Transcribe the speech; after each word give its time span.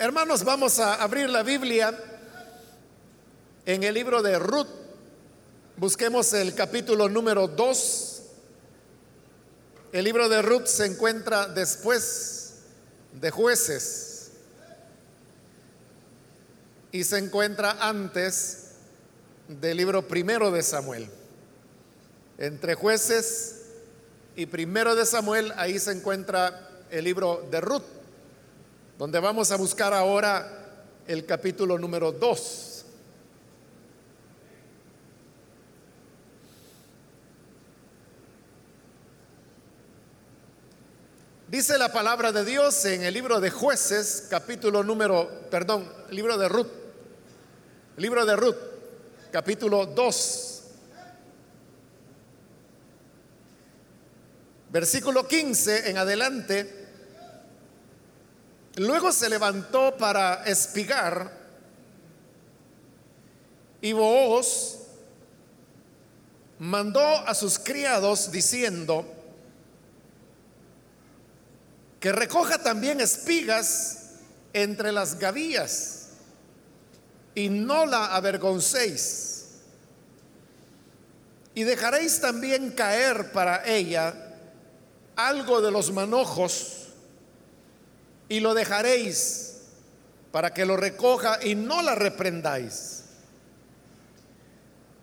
Hermanos, 0.00 0.44
vamos 0.44 0.78
a 0.78 0.94
abrir 0.94 1.28
la 1.28 1.42
Biblia 1.42 1.92
en 3.66 3.82
el 3.82 3.92
libro 3.92 4.22
de 4.22 4.38
Ruth. 4.38 4.68
Busquemos 5.76 6.32
el 6.34 6.54
capítulo 6.54 7.08
número 7.08 7.48
2. 7.48 8.22
El 9.90 10.04
libro 10.04 10.28
de 10.28 10.40
Ruth 10.40 10.66
se 10.66 10.86
encuentra 10.86 11.48
después 11.48 12.58
de 13.20 13.32
jueces 13.32 14.30
y 16.92 17.02
se 17.02 17.18
encuentra 17.18 17.72
antes 17.80 18.74
del 19.48 19.78
libro 19.78 20.06
primero 20.06 20.52
de 20.52 20.62
Samuel. 20.62 21.10
Entre 22.38 22.76
jueces 22.76 23.62
y 24.36 24.46
primero 24.46 24.94
de 24.94 25.04
Samuel, 25.04 25.52
ahí 25.56 25.80
se 25.80 25.90
encuentra 25.90 26.70
el 26.88 27.02
libro 27.02 27.48
de 27.50 27.60
Ruth 27.60 27.97
donde 28.98 29.20
vamos 29.20 29.52
a 29.52 29.56
buscar 29.56 29.94
ahora 29.94 30.74
el 31.06 31.24
capítulo 31.24 31.78
número 31.78 32.10
2. 32.10 32.84
Dice 41.46 41.78
la 41.78 41.92
palabra 41.92 42.32
de 42.32 42.44
Dios 42.44 42.84
en 42.86 43.04
el 43.04 43.14
libro 43.14 43.40
de 43.40 43.50
jueces, 43.50 44.26
capítulo 44.28 44.82
número, 44.82 45.30
perdón, 45.48 45.90
libro 46.10 46.36
de 46.36 46.48
Ruth, 46.48 46.66
libro 47.98 48.26
de 48.26 48.34
Ruth, 48.34 48.56
capítulo 49.30 49.86
2, 49.86 50.62
versículo 54.70 55.26
15 55.26 55.88
en 55.88 55.98
adelante 55.98 56.77
Luego 58.78 59.10
se 59.10 59.28
levantó 59.28 59.96
para 59.96 60.44
espigar 60.44 61.32
y 63.80 63.92
Booz 63.92 64.78
mandó 66.60 67.00
a 67.00 67.34
sus 67.34 67.58
criados 67.58 68.30
diciendo 68.30 69.04
que 71.98 72.12
recoja 72.12 72.62
también 72.62 73.00
espigas 73.00 74.10
entre 74.52 74.92
las 74.92 75.18
gavillas 75.18 76.10
y 77.34 77.48
no 77.48 77.84
la 77.84 78.14
avergoncéis. 78.14 79.46
Y 81.52 81.64
dejaréis 81.64 82.20
también 82.20 82.70
caer 82.70 83.32
para 83.32 83.66
ella 83.66 84.14
algo 85.16 85.60
de 85.60 85.72
los 85.72 85.90
manojos 85.90 86.87
y 88.28 88.40
lo 88.40 88.54
dejaréis 88.54 89.56
para 90.30 90.52
que 90.52 90.64
lo 90.64 90.76
recoja 90.76 91.38
y 91.42 91.54
no 91.54 91.82
la 91.82 91.94
reprendáis. 91.94 93.04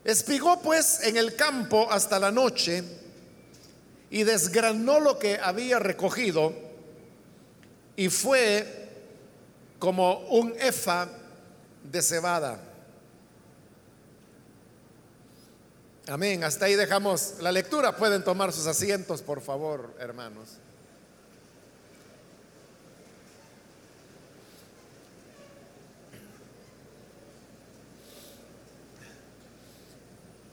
Espigó 0.03 0.61
pues 0.61 1.01
en 1.03 1.17
el 1.17 1.35
campo 1.35 1.91
hasta 1.91 2.19
la 2.19 2.31
noche 2.31 2.83
y 4.11 4.23
desgranó 4.23 4.99
lo 4.99 5.17
que 5.17 5.39
había 5.39 5.79
recogido 5.79 6.53
y 7.95 8.09
fue 8.09 8.89
como 9.79 10.19
un 10.29 10.53
efa 10.59 11.09
de 11.83 12.01
cebada. 12.01 12.59
Amén. 16.07 16.43
Hasta 16.43 16.65
ahí 16.65 16.75
dejamos 16.75 17.35
la 17.39 17.51
lectura. 17.51 17.95
Pueden 17.95 18.23
tomar 18.23 18.53
sus 18.53 18.67
asientos, 18.67 19.23
por 19.23 19.41
favor, 19.41 19.95
hermanos. 19.99 20.59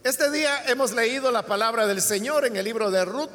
Este 0.03 0.29
día 0.29 0.65
hemos 0.67 0.91
leído 0.91 1.31
la 1.31 1.43
palabra 1.43 1.87
del 1.87 2.01
Señor 2.01 2.45
en 2.45 2.57
el 2.57 2.65
libro 2.65 2.91
de 2.91 3.05
Ruth. 3.05 3.29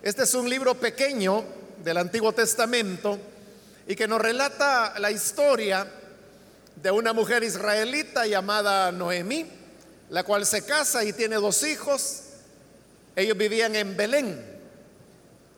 Este 0.00 0.22
es 0.22 0.32
un 0.32 0.48
libro 0.48 0.74
pequeño 0.76 1.44
del 1.84 1.98
Antiguo 1.98 2.32
Testamento 2.32 3.18
y 3.86 3.94
que 3.94 4.08
nos 4.08 4.22
relata 4.22 4.98
la 4.98 5.10
historia 5.10 5.86
de 6.76 6.90
una 6.90 7.12
mujer 7.12 7.44
israelita 7.44 8.26
llamada 8.26 8.90
Noemí, 8.90 9.44
la 10.08 10.24
cual 10.24 10.46
se 10.46 10.64
casa 10.64 11.04
y 11.04 11.12
tiene 11.12 11.36
dos 11.36 11.62
hijos. 11.62 12.22
Ellos 13.14 13.36
vivían 13.36 13.76
en 13.76 13.98
Belén. 13.98 14.42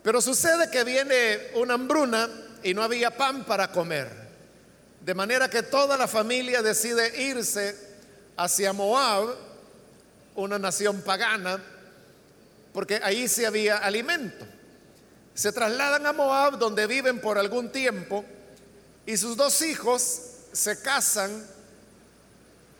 Pero 0.02 0.20
sucede 0.20 0.68
que 0.68 0.82
viene 0.82 1.38
una 1.54 1.74
hambruna 1.74 2.28
y 2.64 2.74
no 2.74 2.82
había 2.82 3.16
pan 3.16 3.44
para 3.44 3.70
comer. 3.70 4.08
De 5.00 5.14
manera 5.14 5.48
que 5.48 5.62
toda 5.62 5.96
la 5.96 6.08
familia 6.08 6.60
decide 6.60 7.22
irse 7.22 7.76
hacia 8.36 8.72
Moab 8.72 9.46
una 10.38 10.58
nación 10.58 11.02
pagana, 11.02 11.60
porque 12.72 13.00
ahí 13.02 13.26
sí 13.26 13.44
había 13.44 13.78
alimento. 13.78 14.46
Se 15.34 15.52
trasladan 15.52 16.06
a 16.06 16.12
Moab, 16.12 16.58
donde 16.58 16.86
viven 16.86 17.20
por 17.20 17.38
algún 17.38 17.70
tiempo, 17.70 18.24
y 19.04 19.16
sus 19.16 19.36
dos 19.36 19.62
hijos 19.62 20.20
se 20.52 20.80
casan 20.80 21.44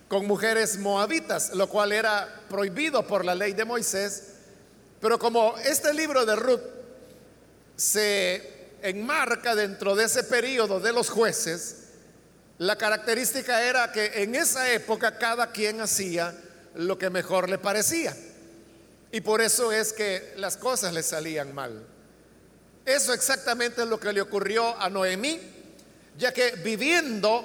con 0.07 0.27
mujeres 0.27 0.79
moabitas, 0.79 1.53
lo 1.55 1.69
cual 1.69 1.93
era 1.93 2.43
prohibido 2.49 3.07
por 3.07 3.25
la 3.25 3.35
ley 3.35 3.53
de 3.55 3.65
Moisés. 3.65 4.35
Pero 5.01 5.19
como 5.19 5.57
este 5.59 5.93
libro 5.93 6.25
de 6.25 6.37
Ruth 6.37 6.63
se 7.77 8.71
enmarca 8.83 9.55
dentro 9.55 9.97
de 9.97 10.05
ese 10.05 10.23
periodo 10.25 10.79
de 10.81 10.93
los 10.93 11.11
jueces, 11.11 11.89
la 12.59 12.77
característica 12.77 13.63
era 13.63 13.91
que 13.91 14.23
en 14.23 14.35
esa 14.35 14.71
época 14.73 15.19
cada 15.19 15.51
quien 15.51 15.81
hacía 15.81 16.35
lo 16.75 16.99
que 16.99 17.11
mejor 17.11 17.49
le 17.49 17.59
parecía. 17.59 18.17
Y 19.11 19.21
por 19.21 19.41
eso 19.41 19.73
es 19.73 19.93
que 19.93 20.35
las 20.37 20.57
cosas 20.57 20.93
le 20.93 21.03
salían 21.03 21.55
mal. 21.55 21.87
Eso 22.85 23.13
exactamente 23.13 23.83
es 23.83 23.89
lo 23.89 24.01
que 24.01 24.13
le 24.13 24.21
ocurrió 24.21 24.81
a 24.81 24.89
Noemí, 24.89 25.41
ya 26.17 26.33
que 26.33 26.53
viviendo 26.53 27.45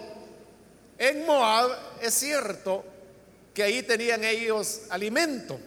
en 0.97 1.25
Moab 1.25 1.72
es 2.01 2.13
cierto 2.13 2.85
que 3.53 3.63
ahí 3.63 3.84
tenían 3.84 4.23
ellos 4.23 4.81
alimento, 4.89 5.59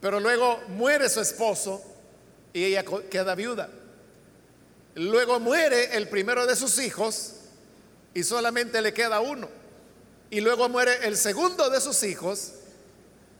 pero 0.00 0.20
luego 0.20 0.60
muere 0.68 1.08
su 1.08 1.20
esposo 1.20 1.82
y 2.52 2.64
ella 2.64 2.84
queda 3.10 3.34
viuda. 3.34 3.68
Luego 4.94 5.40
muere 5.40 5.96
el 5.96 6.08
primero 6.08 6.46
de 6.46 6.56
sus 6.56 6.78
hijos 6.78 7.34
y 8.14 8.22
solamente 8.22 8.80
le 8.80 8.94
queda 8.94 9.20
uno. 9.20 9.48
Y 10.36 10.42
luego 10.42 10.68
muere 10.68 10.98
el 11.06 11.16
segundo 11.16 11.70
de 11.70 11.80
sus 11.80 12.02
hijos 12.02 12.52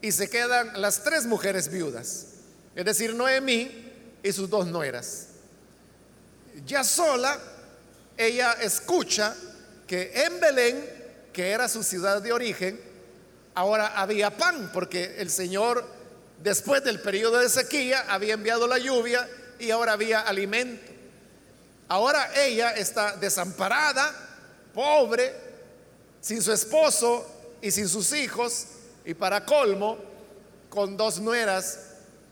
y 0.01 0.11
se 0.11 0.31
quedan 0.31 0.81
las 0.81 1.03
tres 1.03 1.27
mujeres 1.27 1.69
viudas, 1.69 2.25
es 2.75 2.85
decir, 2.85 3.13
Noemí 3.13 3.93
y 4.23 4.31
sus 4.31 4.49
dos 4.49 4.65
nueras. 4.65 5.27
Ya 6.65 6.83
sola, 6.83 7.39
ella 8.17 8.53
escucha 8.53 9.35
que 9.85 10.11
en 10.11 10.39
Belén, 10.39 10.89
que 11.31 11.51
era 11.51 11.69
su 11.69 11.83
ciudad 11.83 12.19
de 12.19 12.33
origen, 12.33 12.81
ahora 13.53 13.89
había 13.89 14.35
pan, 14.35 14.71
porque 14.73 15.17
el 15.19 15.29
Señor, 15.29 15.85
después 16.41 16.83
del 16.83 16.99
periodo 16.99 17.37
de 17.37 17.49
sequía, 17.49 18.05
había 18.09 18.33
enviado 18.33 18.65
la 18.65 18.79
lluvia 18.79 19.29
y 19.59 19.69
ahora 19.69 19.93
había 19.93 20.21
alimento. 20.21 20.91
Ahora 21.89 22.31
ella 22.41 22.71
está 22.71 23.15
desamparada, 23.17 24.15
pobre, 24.73 25.46
sin 26.27 26.41
su 26.41 26.51
esposo 26.51 27.25
y 27.61 27.71
sin 27.71 27.87
sus 27.87 28.11
hijos, 28.11 28.65
y 29.05 29.13
para 29.13 29.45
colmo, 29.45 29.97
con 30.69 30.97
dos 30.97 31.21
nueras 31.21 31.79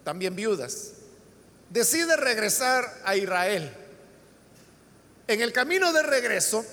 también 0.03 0.35
viudas. 0.35 0.91
Decide 1.69 2.17
regresar 2.17 2.93
a 3.05 3.15
Israel. 3.15 3.71
En 5.29 5.39
el 5.39 5.53
camino 5.53 5.93
de 5.93 6.03
regreso, 6.03 6.65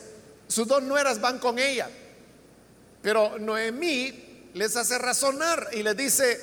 sus 0.48 0.66
dos 0.66 0.82
nueras 0.82 1.20
van 1.20 1.38
con 1.38 1.60
ella, 1.60 1.88
pero 3.02 3.38
Noemí 3.38 4.50
les 4.54 4.76
hace 4.76 4.98
razonar 4.98 5.68
y 5.74 5.84
les 5.84 5.96
dice, 5.96 6.40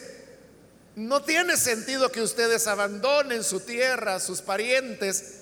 no 0.96 1.22
tiene 1.24 1.58
sentido 1.58 2.10
que 2.10 2.22
ustedes 2.22 2.68
abandonen 2.68 3.44
su 3.44 3.60
tierra, 3.60 4.22
sus 4.22 4.42
parientes, 4.42 5.42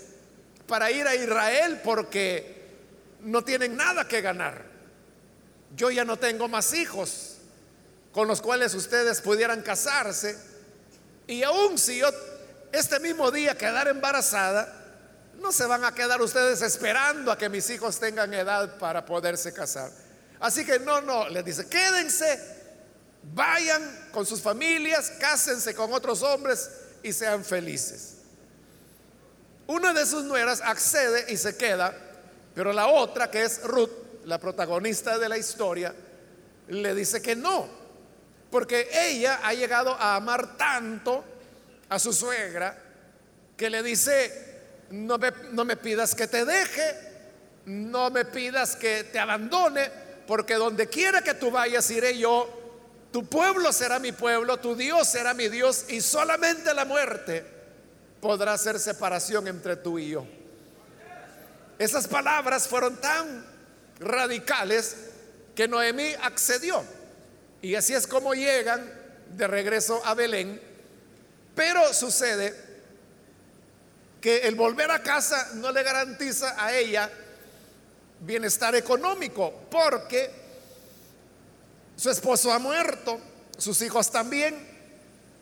para 0.65 0.89
ir 0.89 1.05
a 1.05 1.13
Israel 1.13 1.79
porque 1.83 2.57
no 3.21 3.43
tienen 3.43 3.77
nada 3.77 4.07
que 4.07 4.21
ganar 4.21 4.76
yo 5.75 5.91
ya 5.91 6.05
no 6.05 6.17
tengo 6.17 6.47
más 6.47 6.73
hijos 6.73 7.37
con 8.11 8.27
los 8.27 8.41
cuales 8.41 8.73
ustedes 8.73 9.21
pudieran 9.21 9.61
casarse. 9.61 10.37
Y 11.27 11.43
aún 11.43 11.77
si 11.77 11.99
yo 11.99 12.07
este 12.71 12.99
mismo 12.99 13.31
día 13.31 13.57
quedara 13.57 13.89
embarazada, 13.89 14.73
no 15.39 15.51
se 15.51 15.65
van 15.65 15.83
a 15.83 15.93
quedar 15.93 16.21
ustedes 16.21 16.61
esperando 16.61 17.31
a 17.31 17.37
que 17.37 17.49
mis 17.49 17.69
hijos 17.69 17.99
tengan 17.99 18.33
edad 18.33 18.77
para 18.79 19.05
poderse 19.05 19.53
casar. 19.53 19.91
Así 20.39 20.65
que 20.65 20.79
no, 20.79 21.01
no, 21.01 21.29
les 21.29 21.45
dice, 21.45 21.67
quédense, 21.67 22.39
vayan 23.33 24.09
con 24.11 24.25
sus 24.25 24.41
familias, 24.41 25.11
cásense 25.19 25.75
con 25.75 25.93
otros 25.93 26.21
hombres 26.21 26.69
y 27.03 27.13
sean 27.13 27.43
felices. 27.43 28.15
Una 29.67 29.93
de 29.93 30.05
sus 30.05 30.23
nueras 30.23 30.61
accede 30.61 31.25
y 31.31 31.35
se 31.35 31.57
queda 31.57 31.93
Pero 32.55 32.71
la 32.71 32.87
otra, 32.87 33.29
que 33.29 33.43
es 33.43 33.61
Ruth, 33.63 33.91
la 34.27 34.39
protagonista 34.39 35.17
de 35.17 35.29
la 35.29 35.37
historia, 35.37 35.95
le 36.67 36.93
dice 36.93 37.21
que 37.21 37.33
no, 37.33 37.65
porque 38.51 38.89
ella 38.91 39.39
ha 39.41 39.53
llegado 39.53 39.91
a 39.91 40.17
amar 40.17 40.57
tanto 40.57 41.23
a 41.87 41.97
su 41.97 42.11
suegra 42.11 42.77
que 43.55 43.69
le 43.69 43.81
dice, 43.81 44.59
no 44.89 45.17
me, 45.17 45.31
no 45.53 45.63
me 45.63 45.77
pidas 45.77 46.13
que 46.13 46.27
te 46.27 46.43
deje, 46.43 46.93
no 47.67 48.09
me 48.09 48.25
pidas 48.25 48.75
que 48.75 49.05
te 49.05 49.17
abandone, 49.17 49.89
porque 50.27 50.55
donde 50.55 50.87
quiera 50.87 51.21
que 51.21 51.33
tú 51.33 51.49
vayas 51.49 51.89
iré 51.89 52.17
yo, 52.17 52.49
tu 53.13 53.25
pueblo 53.25 53.71
será 53.71 53.97
mi 53.97 54.11
pueblo, 54.11 54.57
tu 54.57 54.75
Dios 54.75 55.07
será 55.07 55.33
mi 55.33 55.47
Dios, 55.47 55.85
y 55.87 56.01
solamente 56.01 56.73
la 56.73 56.83
muerte 56.83 57.45
podrá 58.19 58.53
hacer 58.53 58.77
separación 58.77 59.47
entre 59.47 59.77
tú 59.77 59.97
y 59.97 60.09
yo. 60.09 60.25
Esas 61.79 62.09
palabras 62.09 62.67
fueron 62.67 62.97
tan 62.97 63.56
radicales 63.99 64.95
que 65.55 65.67
Noemí 65.67 66.13
accedió. 66.21 66.83
Y 67.61 67.75
así 67.75 67.93
es 67.93 68.07
como 68.07 68.33
llegan 68.33 68.91
de 69.35 69.47
regreso 69.47 70.01
a 70.05 70.13
Belén. 70.13 70.61
Pero 71.55 71.93
sucede 71.93 72.55
que 74.21 74.39
el 74.39 74.55
volver 74.55 74.91
a 74.91 75.01
casa 75.01 75.51
no 75.55 75.71
le 75.71 75.83
garantiza 75.83 76.55
a 76.63 76.73
ella 76.75 77.09
bienestar 78.19 78.75
económico, 78.75 79.53
porque 79.69 80.31
su 81.95 82.09
esposo 82.09 82.51
ha 82.51 82.59
muerto, 82.59 83.19
sus 83.57 83.81
hijos 83.81 84.11
también, 84.11 84.55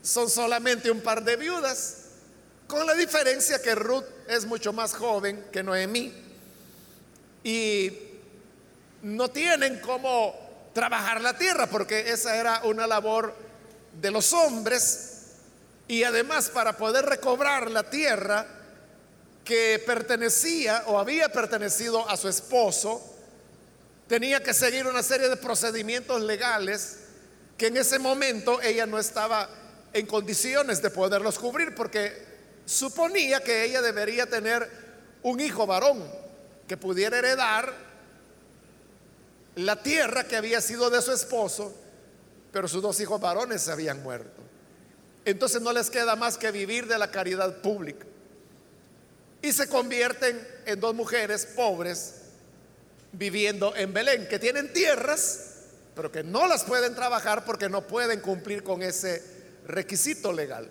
son 0.01 0.29
solamente 0.29 0.91
un 0.91 1.01
par 1.01 1.23
de 1.23 1.35
viudas, 1.35 2.05
con 2.67 2.85
la 2.85 2.93
diferencia 2.93 3.61
que 3.61 3.75
Ruth 3.75 4.05
es 4.27 4.45
mucho 4.45 4.73
más 4.73 4.93
joven 4.93 5.45
que 5.51 5.63
Noemí 5.63 6.13
y 7.43 8.04
no 9.05 9.29
tienen 9.29 9.79
cómo 9.81 10.33
trabajar 10.73 11.21
la 11.21 11.37
tierra, 11.37 11.67
porque 11.67 12.11
esa 12.11 12.35
era 12.37 12.61
una 12.63 12.87
labor 12.87 13.35
de 14.01 14.09
los 14.09 14.33
hombres, 14.33 15.11
y 15.87 16.03
además 16.03 16.49
para 16.49 16.75
poder 16.75 17.05
recobrar 17.05 17.69
la 17.69 17.83
tierra, 17.83 18.47
que 19.43 19.81
pertenecía 19.85 20.85
o 20.87 20.97
había 20.97 21.29
pertenecido 21.29 22.09
a 22.09 22.17
su 22.17 22.27
esposo, 22.27 22.99
tenía 24.07 24.41
que 24.41 24.55
seguir 24.55 24.87
una 24.87 25.03
serie 25.03 25.29
de 25.29 25.37
procedimientos 25.37 26.23
legales 26.23 27.01
que 27.59 27.67
en 27.67 27.77
ese 27.77 27.99
momento 27.99 28.59
ella 28.59 28.87
no 28.87 28.97
estaba 28.97 29.47
en 29.93 30.07
condiciones 30.07 30.81
de 30.81 30.89
poderlos 30.89 31.37
cubrir 31.37 31.75
porque 31.75 32.25
suponía 32.65 33.41
que 33.41 33.65
ella 33.65 33.83
debería 33.83 34.25
tener 34.25 34.67
un 35.21 35.39
hijo 35.39 35.67
varón 35.67 36.03
que 36.67 36.75
pudiera 36.75 37.19
heredar 37.19 37.85
la 39.55 39.81
tierra 39.81 40.25
que 40.25 40.35
había 40.35 40.61
sido 40.61 40.89
de 40.89 41.01
su 41.01 41.11
esposo, 41.11 41.73
pero 42.51 42.67
sus 42.67 42.81
dos 42.81 42.99
hijos 42.99 43.19
varones 43.19 43.67
habían 43.67 44.03
muerto. 44.03 44.41
Entonces 45.23 45.61
no 45.61 45.73
les 45.73 45.89
queda 45.89 46.15
más 46.15 46.37
que 46.37 46.51
vivir 46.51 46.87
de 46.87 46.97
la 46.97 47.09
caridad 47.09 47.61
pública 47.61 48.05
y 49.41 49.51
se 49.51 49.67
convierten 49.67 50.45
en 50.65 50.79
dos 50.79 50.95
mujeres 50.95 51.45
pobres 51.45 52.15
viviendo 53.11 53.75
en 53.75 53.93
Belén, 53.93 54.27
que 54.27 54.39
tienen 54.39 54.73
tierras, 54.73 55.51
pero 55.95 56.11
que 56.11 56.23
no 56.23 56.47
las 56.47 56.63
pueden 56.63 56.95
trabajar 56.95 57.45
porque 57.45 57.69
no 57.69 57.85
pueden 57.85 58.19
cumplir 58.21 58.63
con 58.63 58.81
ese 58.81 59.23
requisito 59.65 60.33
legal. 60.33 60.67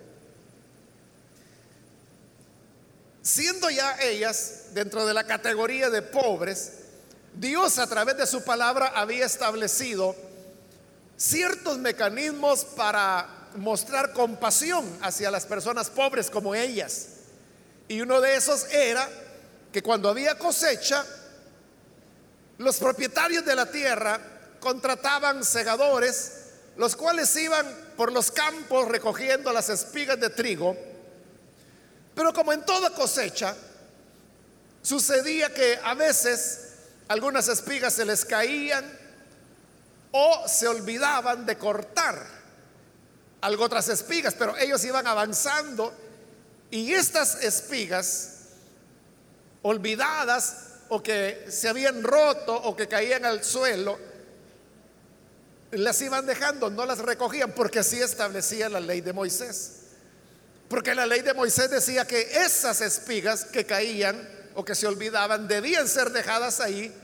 Siendo 3.22 3.70
ya 3.70 3.96
ellas 4.02 4.66
dentro 4.74 5.06
de 5.06 5.14
la 5.14 5.24
categoría 5.24 5.88
de 5.88 6.02
pobres, 6.02 6.83
Dios 7.34 7.78
a 7.78 7.86
través 7.86 8.16
de 8.16 8.26
su 8.26 8.44
palabra 8.44 8.92
había 8.94 9.26
establecido 9.26 10.14
ciertos 11.16 11.78
mecanismos 11.78 12.64
para 12.64 13.26
mostrar 13.56 14.12
compasión 14.12 14.84
hacia 15.02 15.30
las 15.30 15.44
personas 15.44 15.90
pobres 15.90 16.30
como 16.30 16.54
ellas. 16.54 17.08
Y 17.88 18.00
uno 18.00 18.20
de 18.20 18.36
esos 18.36 18.72
era 18.72 19.08
que 19.72 19.82
cuando 19.82 20.08
había 20.08 20.38
cosecha, 20.38 21.04
los 22.58 22.76
propietarios 22.76 23.44
de 23.44 23.56
la 23.56 23.66
tierra 23.66 24.20
contrataban 24.60 25.44
segadores, 25.44 26.50
los 26.76 26.94
cuales 26.94 27.34
iban 27.36 27.66
por 27.96 28.12
los 28.12 28.30
campos 28.30 28.88
recogiendo 28.88 29.52
las 29.52 29.68
espigas 29.68 30.20
de 30.20 30.30
trigo. 30.30 30.76
Pero 32.14 32.32
como 32.32 32.52
en 32.52 32.64
toda 32.64 32.90
cosecha, 32.90 33.56
sucedía 34.82 35.52
que 35.52 35.78
a 35.82 35.94
veces 35.94 36.63
algunas 37.08 37.48
espigas 37.48 37.94
se 37.94 38.04
les 38.04 38.24
caían 38.24 38.84
o 40.12 40.48
se 40.48 40.68
olvidaban 40.68 41.44
de 41.44 41.58
cortar 41.58 42.24
algo 43.40 43.64
otras 43.64 43.88
espigas, 43.88 44.34
pero 44.34 44.56
ellos 44.56 44.82
iban 44.84 45.06
avanzando 45.06 45.92
y 46.70 46.94
estas 46.94 47.42
espigas 47.44 48.30
olvidadas 49.60 50.68
o 50.88 51.02
que 51.02 51.44
se 51.50 51.68
habían 51.68 52.02
roto 52.02 52.54
o 52.54 52.74
que 52.74 52.88
caían 52.88 53.26
al 53.26 53.44
suelo, 53.44 53.98
las 55.72 56.00
iban 56.00 56.24
dejando, 56.24 56.70
no 56.70 56.86
las 56.86 57.00
recogían 57.00 57.52
porque 57.52 57.80
así 57.80 58.00
establecía 58.00 58.68
la 58.68 58.80
ley 58.80 59.02
de 59.02 59.12
Moisés. 59.12 59.80
Porque 60.68 60.94
la 60.94 61.04
ley 61.04 61.20
de 61.20 61.34
Moisés 61.34 61.70
decía 61.70 62.06
que 62.06 62.20
esas 62.44 62.80
espigas 62.80 63.44
que 63.44 63.66
caían 63.66 64.26
o 64.54 64.64
que 64.64 64.74
se 64.74 64.86
olvidaban 64.86 65.48
debían 65.48 65.88
ser 65.88 66.10
dejadas 66.10 66.60
ahí 66.60 66.94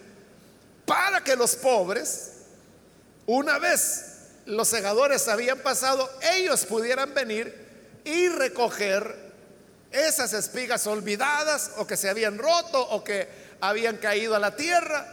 para 0.87 1.23
que 1.23 1.37
los 1.37 1.57
pobres, 1.57 2.33
una 3.27 3.59
vez 3.59 4.11
los 4.47 4.69
segadores 4.69 5.29
habían 5.29 5.59
pasado, 5.61 6.11
ellos 6.35 6.67
pudieran 6.67 7.15
venir 7.15 7.55
y 8.05 8.29
recoger 8.29 9.31
esas 9.91 10.33
espigas 10.33 10.87
olvidadas 10.87 11.73
o 11.77 11.87
que 11.87 11.97
se 11.97 12.09
habían 12.09 12.39
roto 12.39 12.81
o 12.91 13.05
que 13.05 13.29
habían 13.61 13.99
caído 13.99 14.35
a 14.35 14.39
la 14.39 14.57
tierra. 14.57 15.07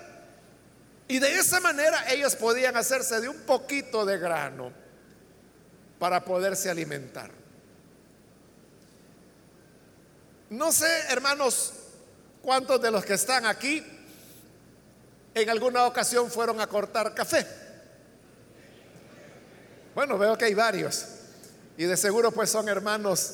Y 1.08 1.20
de 1.20 1.36
esa 1.36 1.60
manera 1.60 2.12
ellos 2.12 2.36
podían 2.36 2.76
hacerse 2.76 3.22
de 3.22 3.30
un 3.30 3.42
poquito 3.42 4.06
de 4.06 4.18
grano 4.18 4.72
para 6.00 6.24
poderse 6.26 6.70
alimentar. 6.70 7.32
No 10.50 10.72
sé, 10.72 10.88
hermanos, 11.10 11.74
cuántos 12.48 12.82
de 12.82 12.90
los 12.90 13.04
que 13.04 13.16
están 13.16 13.46
aquí 13.46 13.86
en 15.34 15.50
alguna 15.50 15.86
ocasión 15.86 16.32
fueron 16.32 16.62
a 16.62 16.68
cortar 16.68 17.14
café. 17.14 17.46
Bueno, 19.94 20.18
veo 20.18 20.38
que 20.38 20.46
hay 20.46 20.54
varios. 20.54 21.08
Y 21.76 21.84
de 21.84 21.98
seguro 21.98 22.32
pues 22.32 22.50
son 22.50 22.70
hermanos 22.70 23.34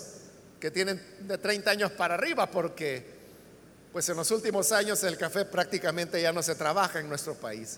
que 0.59 0.71
tienen 0.71 0.99
de 1.27 1.37
30 1.37 1.69
años 1.69 1.91
para 1.91 2.15
arriba, 2.15 2.49
porque 2.49 3.05
pues 3.91 4.09
en 4.09 4.17
los 4.17 4.31
últimos 4.31 4.71
años 4.71 5.03
el 5.03 5.15
café 5.15 5.45
prácticamente 5.45 6.19
ya 6.19 6.33
no 6.33 6.41
se 6.41 6.55
trabaja 6.55 6.99
en 6.99 7.07
nuestro 7.07 7.35
país. 7.35 7.77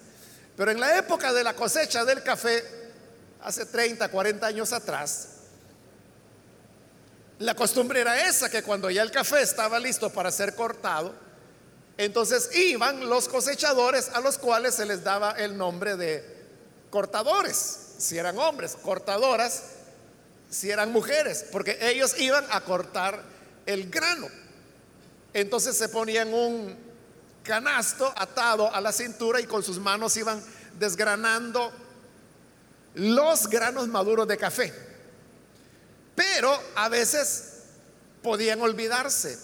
Pero 0.56 0.72
en 0.72 0.80
la 0.80 0.98
época 0.98 1.34
de 1.34 1.44
la 1.44 1.54
cosecha 1.54 2.06
del 2.06 2.24
café, 2.24 2.64
hace 3.42 3.66
30, 3.66 4.08
40 4.08 4.48
años 4.48 4.72
atrás, 4.72 5.32
la 7.40 7.54
costumbre 7.56 8.00
era 8.00 8.26
esa, 8.26 8.50
que 8.50 8.64
cuando 8.64 8.90
ya 8.90 9.02
el 9.02 9.12
café 9.12 9.42
estaba 9.42 9.78
listo 9.78 10.10
para 10.10 10.32
ser 10.32 10.56
cortado, 10.56 11.26
entonces 11.98 12.50
iban 12.56 13.10
los 13.10 13.30
cosechadores 13.30 14.10
a 14.10 14.20
los 14.20 14.38
cuales 14.38 14.76
se 14.76 14.86
les 14.86 15.04
daba 15.04 15.32
el 15.32 15.58
nombre 15.58 15.96
de 15.96 16.24
cortadores, 16.90 17.96
si 17.98 18.18
eran 18.18 18.38
hombres, 18.38 18.76
cortadoras, 18.82 19.64
si 20.50 20.72
eran 20.72 20.92
mujeres, 20.92 21.46
porque 21.52 21.78
ellos 21.82 22.18
iban 22.20 22.46
a 22.52 22.62
cortar 22.62 23.24
el 23.66 23.90
grano. 23.90 24.28
Entonces 25.34 25.78
se 25.78 25.90
ponían 25.90 26.34
un 26.34 26.76
canasto 27.44 28.12
atado 28.16 28.74
a 28.74 28.82
la 28.82 28.92
cintura 28.92 29.40
y 29.40 29.46
con 29.46 29.64
sus 29.64 29.80
manos 29.80 30.16
iban 30.18 30.44
desgranando 30.80 31.72
los 32.96 33.48
granos 33.48 33.88
maduros 33.88 34.28
de 34.28 34.38
café. 34.38 34.74
Pero 36.16 36.58
a 36.76 36.90
veces 36.90 37.64
podían 38.24 38.62
olvidarse 38.62 39.38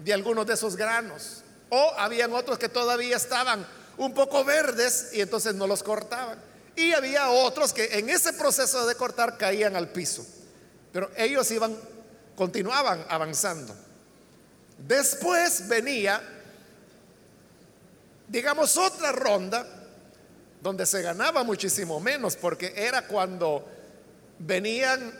de 0.00 0.12
algunos 0.12 0.46
de 0.46 0.54
esos 0.54 0.76
granos. 0.76 1.39
O 1.70 1.94
habían 1.96 2.32
otros 2.34 2.58
que 2.58 2.68
todavía 2.68 3.16
estaban 3.16 3.66
un 3.96 4.14
poco 4.14 4.44
verdes 4.44 5.10
y 5.12 5.20
entonces 5.20 5.54
no 5.54 5.66
los 5.66 5.82
cortaban. 5.82 6.38
Y 6.76 6.92
había 6.92 7.30
otros 7.30 7.72
que 7.72 7.98
en 7.98 8.08
ese 8.10 8.32
proceso 8.32 8.86
de 8.86 8.94
cortar 8.94 9.36
caían 9.36 9.76
al 9.76 9.88
piso. 9.88 10.26
Pero 10.92 11.10
ellos 11.16 11.50
iban, 11.50 11.76
continuaban 12.36 13.04
avanzando. 13.08 13.74
Después 14.78 15.68
venía, 15.68 16.22
digamos, 18.28 18.76
otra 18.76 19.12
ronda 19.12 19.66
donde 20.62 20.86
se 20.86 21.02
ganaba 21.02 21.44
muchísimo 21.44 22.00
menos, 22.00 22.36
porque 22.36 22.72
era 22.76 23.06
cuando 23.06 23.66
venían 24.38 25.12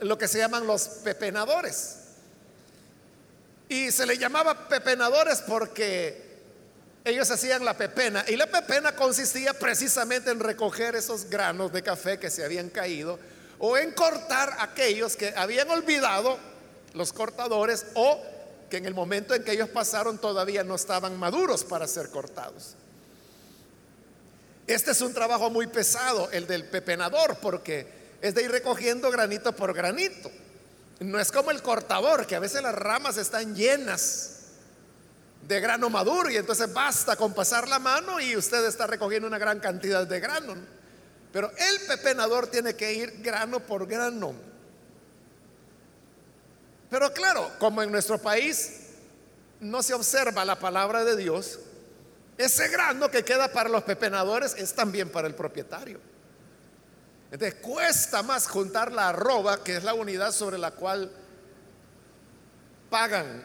lo 0.00 0.18
que 0.18 0.28
se 0.28 0.38
llaman 0.38 0.66
los 0.66 0.88
pepenadores. 0.88 2.01
Y 3.72 3.90
se 3.90 4.04
le 4.04 4.18
llamaba 4.18 4.68
pepenadores 4.68 5.40
porque 5.40 6.30
ellos 7.06 7.30
hacían 7.30 7.64
la 7.64 7.74
pepena 7.74 8.22
y 8.28 8.36
la 8.36 8.46
pepena 8.46 8.94
consistía 8.94 9.54
precisamente 9.54 10.30
en 10.30 10.40
recoger 10.40 10.94
esos 10.94 11.24
granos 11.30 11.72
de 11.72 11.82
café 11.82 12.18
que 12.18 12.28
se 12.28 12.44
habían 12.44 12.68
caído 12.68 13.18
o 13.58 13.78
en 13.78 13.92
cortar 13.92 14.56
aquellos 14.58 15.16
que 15.16 15.32
habían 15.34 15.70
olvidado 15.70 16.38
los 16.92 17.14
cortadores 17.14 17.86
o 17.94 18.22
que 18.68 18.76
en 18.76 18.84
el 18.84 18.92
momento 18.92 19.34
en 19.34 19.42
que 19.42 19.52
ellos 19.52 19.70
pasaron 19.70 20.18
todavía 20.18 20.62
no 20.64 20.74
estaban 20.74 21.18
maduros 21.18 21.64
para 21.64 21.88
ser 21.88 22.10
cortados. 22.10 22.74
Este 24.66 24.90
es 24.90 25.00
un 25.00 25.14
trabajo 25.14 25.48
muy 25.48 25.66
pesado, 25.66 26.30
el 26.30 26.46
del 26.46 26.66
pepenador, 26.66 27.38
porque 27.40 27.86
es 28.20 28.34
de 28.34 28.42
ir 28.42 28.50
recogiendo 28.50 29.10
granito 29.10 29.56
por 29.56 29.72
granito. 29.72 30.30
No 31.04 31.18
es 31.18 31.32
como 31.32 31.50
el 31.50 31.62
cortador, 31.62 32.26
que 32.26 32.36
a 32.36 32.40
veces 32.40 32.62
las 32.62 32.74
ramas 32.74 33.16
están 33.16 33.54
llenas 33.54 34.32
de 35.46 35.60
grano 35.60 35.90
maduro 35.90 36.30
y 36.30 36.36
entonces 36.36 36.72
basta 36.72 37.16
con 37.16 37.34
pasar 37.34 37.68
la 37.68 37.78
mano 37.78 38.20
y 38.20 38.36
usted 38.36 38.64
está 38.66 38.86
recogiendo 38.86 39.26
una 39.26 39.38
gran 39.38 39.58
cantidad 39.60 40.06
de 40.06 40.20
grano. 40.20 40.54
Pero 41.32 41.50
el 41.50 41.80
pepenador 41.86 42.46
tiene 42.46 42.74
que 42.74 42.92
ir 42.92 43.22
grano 43.22 43.60
por 43.60 43.86
grano. 43.86 44.34
Pero 46.90 47.12
claro, 47.12 47.50
como 47.58 47.82
en 47.82 47.90
nuestro 47.90 48.18
país 48.18 48.80
no 49.60 49.82
se 49.82 49.94
observa 49.94 50.44
la 50.44 50.58
palabra 50.58 51.04
de 51.04 51.16
Dios, 51.16 51.58
ese 52.36 52.68
grano 52.68 53.10
que 53.10 53.24
queda 53.24 53.48
para 53.48 53.68
los 53.68 53.82
pepenadores 53.82 54.54
es 54.56 54.74
también 54.74 55.08
para 55.08 55.26
el 55.26 55.34
propietario. 55.34 56.11
Entonces 57.32 57.60
cuesta 57.62 58.22
más 58.22 58.46
juntar 58.46 58.92
la 58.92 59.08
arroba, 59.08 59.64
que 59.64 59.76
es 59.76 59.84
la 59.84 59.94
unidad 59.94 60.32
sobre 60.32 60.58
la 60.58 60.72
cual 60.72 61.10
pagan 62.90 63.42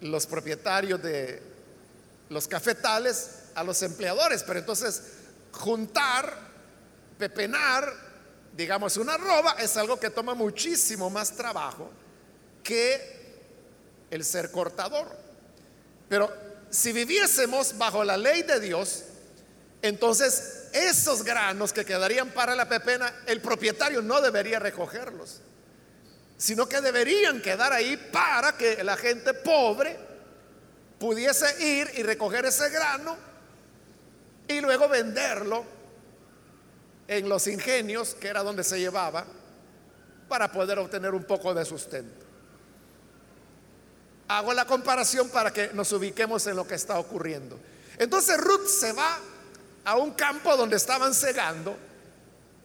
los 0.00 0.26
propietarios 0.26 1.00
de 1.00 1.40
los 2.30 2.48
cafetales 2.48 3.44
a 3.54 3.62
los 3.62 3.80
empleadores. 3.80 4.42
Pero 4.42 4.58
entonces 4.58 5.02
juntar, 5.52 6.36
pepenar, 7.16 7.92
digamos 8.56 8.96
una 8.96 9.14
arroba, 9.14 9.52
es 9.60 9.76
algo 9.76 10.00
que 10.00 10.10
toma 10.10 10.34
muchísimo 10.34 11.08
más 11.08 11.30
trabajo 11.30 11.88
que 12.64 13.36
el 14.10 14.24
ser 14.24 14.50
cortador. 14.50 15.16
Pero 16.08 16.28
si 16.70 16.92
viviésemos 16.92 17.78
bajo 17.78 18.02
la 18.02 18.16
ley 18.16 18.42
de 18.42 18.58
Dios, 18.58 19.04
entonces 19.80 20.63
esos 20.74 21.22
granos 21.22 21.72
que 21.72 21.84
quedarían 21.84 22.30
para 22.30 22.56
la 22.56 22.68
pepena, 22.68 23.22
el 23.26 23.40
propietario 23.40 24.02
no 24.02 24.20
debería 24.20 24.58
recogerlos, 24.58 25.40
sino 26.36 26.68
que 26.68 26.80
deberían 26.80 27.40
quedar 27.40 27.72
ahí 27.72 27.96
para 27.96 28.56
que 28.56 28.82
la 28.82 28.96
gente 28.96 29.34
pobre 29.34 29.96
pudiese 30.98 31.64
ir 31.64 31.92
y 31.94 32.02
recoger 32.02 32.44
ese 32.46 32.68
grano 32.70 33.16
y 34.48 34.60
luego 34.60 34.88
venderlo 34.88 35.64
en 37.06 37.28
los 37.28 37.46
ingenios, 37.46 38.16
que 38.16 38.26
era 38.26 38.42
donde 38.42 38.64
se 38.64 38.80
llevaba, 38.80 39.24
para 40.28 40.50
poder 40.50 40.80
obtener 40.80 41.14
un 41.14 41.22
poco 41.22 41.54
de 41.54 41.64
sustento. 41.64 42.24
Hago 44.26 44.52
la 44.54 44.64
comparación 44.64 45.28
para 45.28 45.52
que 45.52 45.70
nos 45.72 45.92
ubiquemos 45.92 46.44
en 46.48 46.56
lo 46.56 46.66
que 46.66 46.74
está 46.74 46.98
ocurriendo. 46.98 47.60
Entonces 47.96 48.38
Ruth 48.38 48.66
se 48.66 48.92
va 48.92 49.20
a 49.84 49.96
un 49.96 50.12
campo 50.12 50.56
donde 50.56 50.76
estaban 50.76 51.14
cegando 51.14 51.76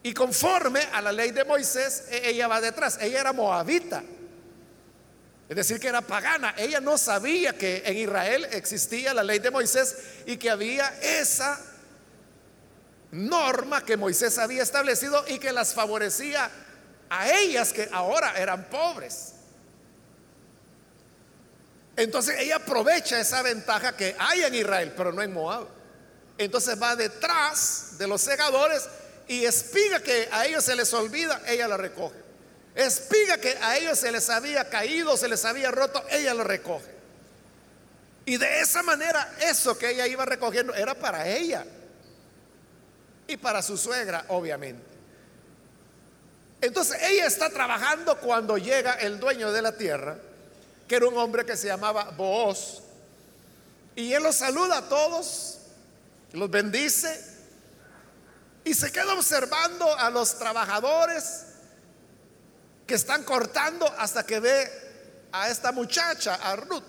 y 0.01 0.13
conforme 0.13 0.81
a 0.93 1.01
la 1.01 1.11
ley 1.11 1.31
de 1.31 1.43
Moisés, 1.43 2.05
e-, 2.09 2.29
ella 2.29 2.47
va 2.47 2.61
detrás. 2.61 2.97
Ella 3.01 3.19
era 3.19 3.33
moabita, 3.33 4.01
es 5.49 5.55
decir, 5.55 5.79
que 5.79 5.87
era 5.87 6.01
pagana. 6.01 6.53
Ella 6.57 6.79
no 6.79 6.97
sabía 6.97 7.53
que 7.57 7.83
en 7.85 7.97
Israel 7.97 8.47
existía 8.51 9.13
la 9.13 9.23
ley 9.23 9.39
de 9.39 9.51
Moisés 9.51 9.95
y 10.25 10.37
que 10.37 10.49
había 10.49 10.87
esa 11.01 11.59
norma 13.11 13.83
que 13.83 13.97
Moisés 13.97 14.37
había 14.37 14.63
establecido 14.63 15.25
y 15.27 15.39
que 15.39 15.51
las 15.51 15.73
favorecía 15.73 16.49
a 17.09 17.31
ellas 17.31 17.73
que 17.73 17.89
ahora 17.91 18.37
eran 18.37 18.69
pobres. 18.69 19.33
Entonces 21.95 22.39
ella 22.39 22.57
aprovecha 22.57 23.19
esa 23.19 23.41
ventaja 23.41 23.97
que 23.97 24.15
hay 24.17 24.43
en 24.43 24.55
Israel, 24.55 24.93
pero 24.95 25.11
no 25.11 25.21
en 25.21 25.33
Moab. 25.33 25.78
Entonces 26.39 26.81
va 26.81 26.95
detrás 26.95 27.99
de 27.99 28.07
los 28.07 28.21
segadores 28.21 28.89
y 29.27 29.45
espiga 29.45 30.01
que 30.01 30.27
a 30.31 30.47
ellos 30.47 30.65
se 30.65 30.75
les 30.75 30.91
olvida, 30.95 31.39
ella 31.45 31.67
la 31.67 31.77
recoge. 31.77 32.15
Espiga 32.73 33.37
que 33.37 33.55
a 33.61 33.77
ellos 33.77 33.99
se 33.99 34.11
les 34.11 34.27
había 34.31 34.67
caído, 34.67 35.15
se 35.15 35.27
les 35.27 35.45
había 35.45 35.69
roto, 35.69 36.03
ella 36.09 36.33
lo 36.33 36.43
recoge. 36.43 36.89
Y 38.25 38.37
de 38.37 38.61
esa 38.61 38.81
manera, 38.81 39.35
eso 39.41 39.77
que 39.77 39.91
ella 39.91 40.07
iba 40.07 40.25
recogiendo 40.25 40.73
era 40.73 40.95
para 40.95 41.27
ella 41.27 41.63
y 43.27 43.37
para 43.37 43.61
su 43.61 43.77
suegra, 43.77 44.25
obviamente. 44.29 44.81
Entonces 46.61 46.99
ella 47.03 47.27
está 47.27 47.51
trabajando 47.51 48.17
cuando 48.17 48.57
llega 48.57 48.93
el 48.93 49.19
dueño 49.19 49.51
de 49.51 49.61
la 49.61 49.77
tierra 49.77 50.17
que 50.89 50.95
era 50.95 51.07
un 51.07 51.17
hombre 51.17 51.45
que 51.45 51.55
se 51.55 51.67
llamaba 51.67 52.05
Booz. 52.17 52.81
Y 53.95 54.11
él 54.11 54.23
los 54.23 54.35
saluda 54.35 54.79
a 54.79 54.89
todos, 54.89 55.58
los 56.33 56.49
bendice 56.49 57.29
y 58.63 58.73
se 58.73 58.91
queda 58.91 59.13
observando 59.13 59.97
a 59.97 60.09
los 60.09 60.37
trabajadores 60.37 61.45
que 62.85 62.95
están 62.95 63.23
cortando 63.23 63.85
hasta 63.97 64.25
que 64.25 64.39
ve 64.39 64.69
a 65.31 65.49
esta 65.49 65.71
muchacha, 65.71 66.35
a 66.35 66.55
Ruth. 66.55 66.83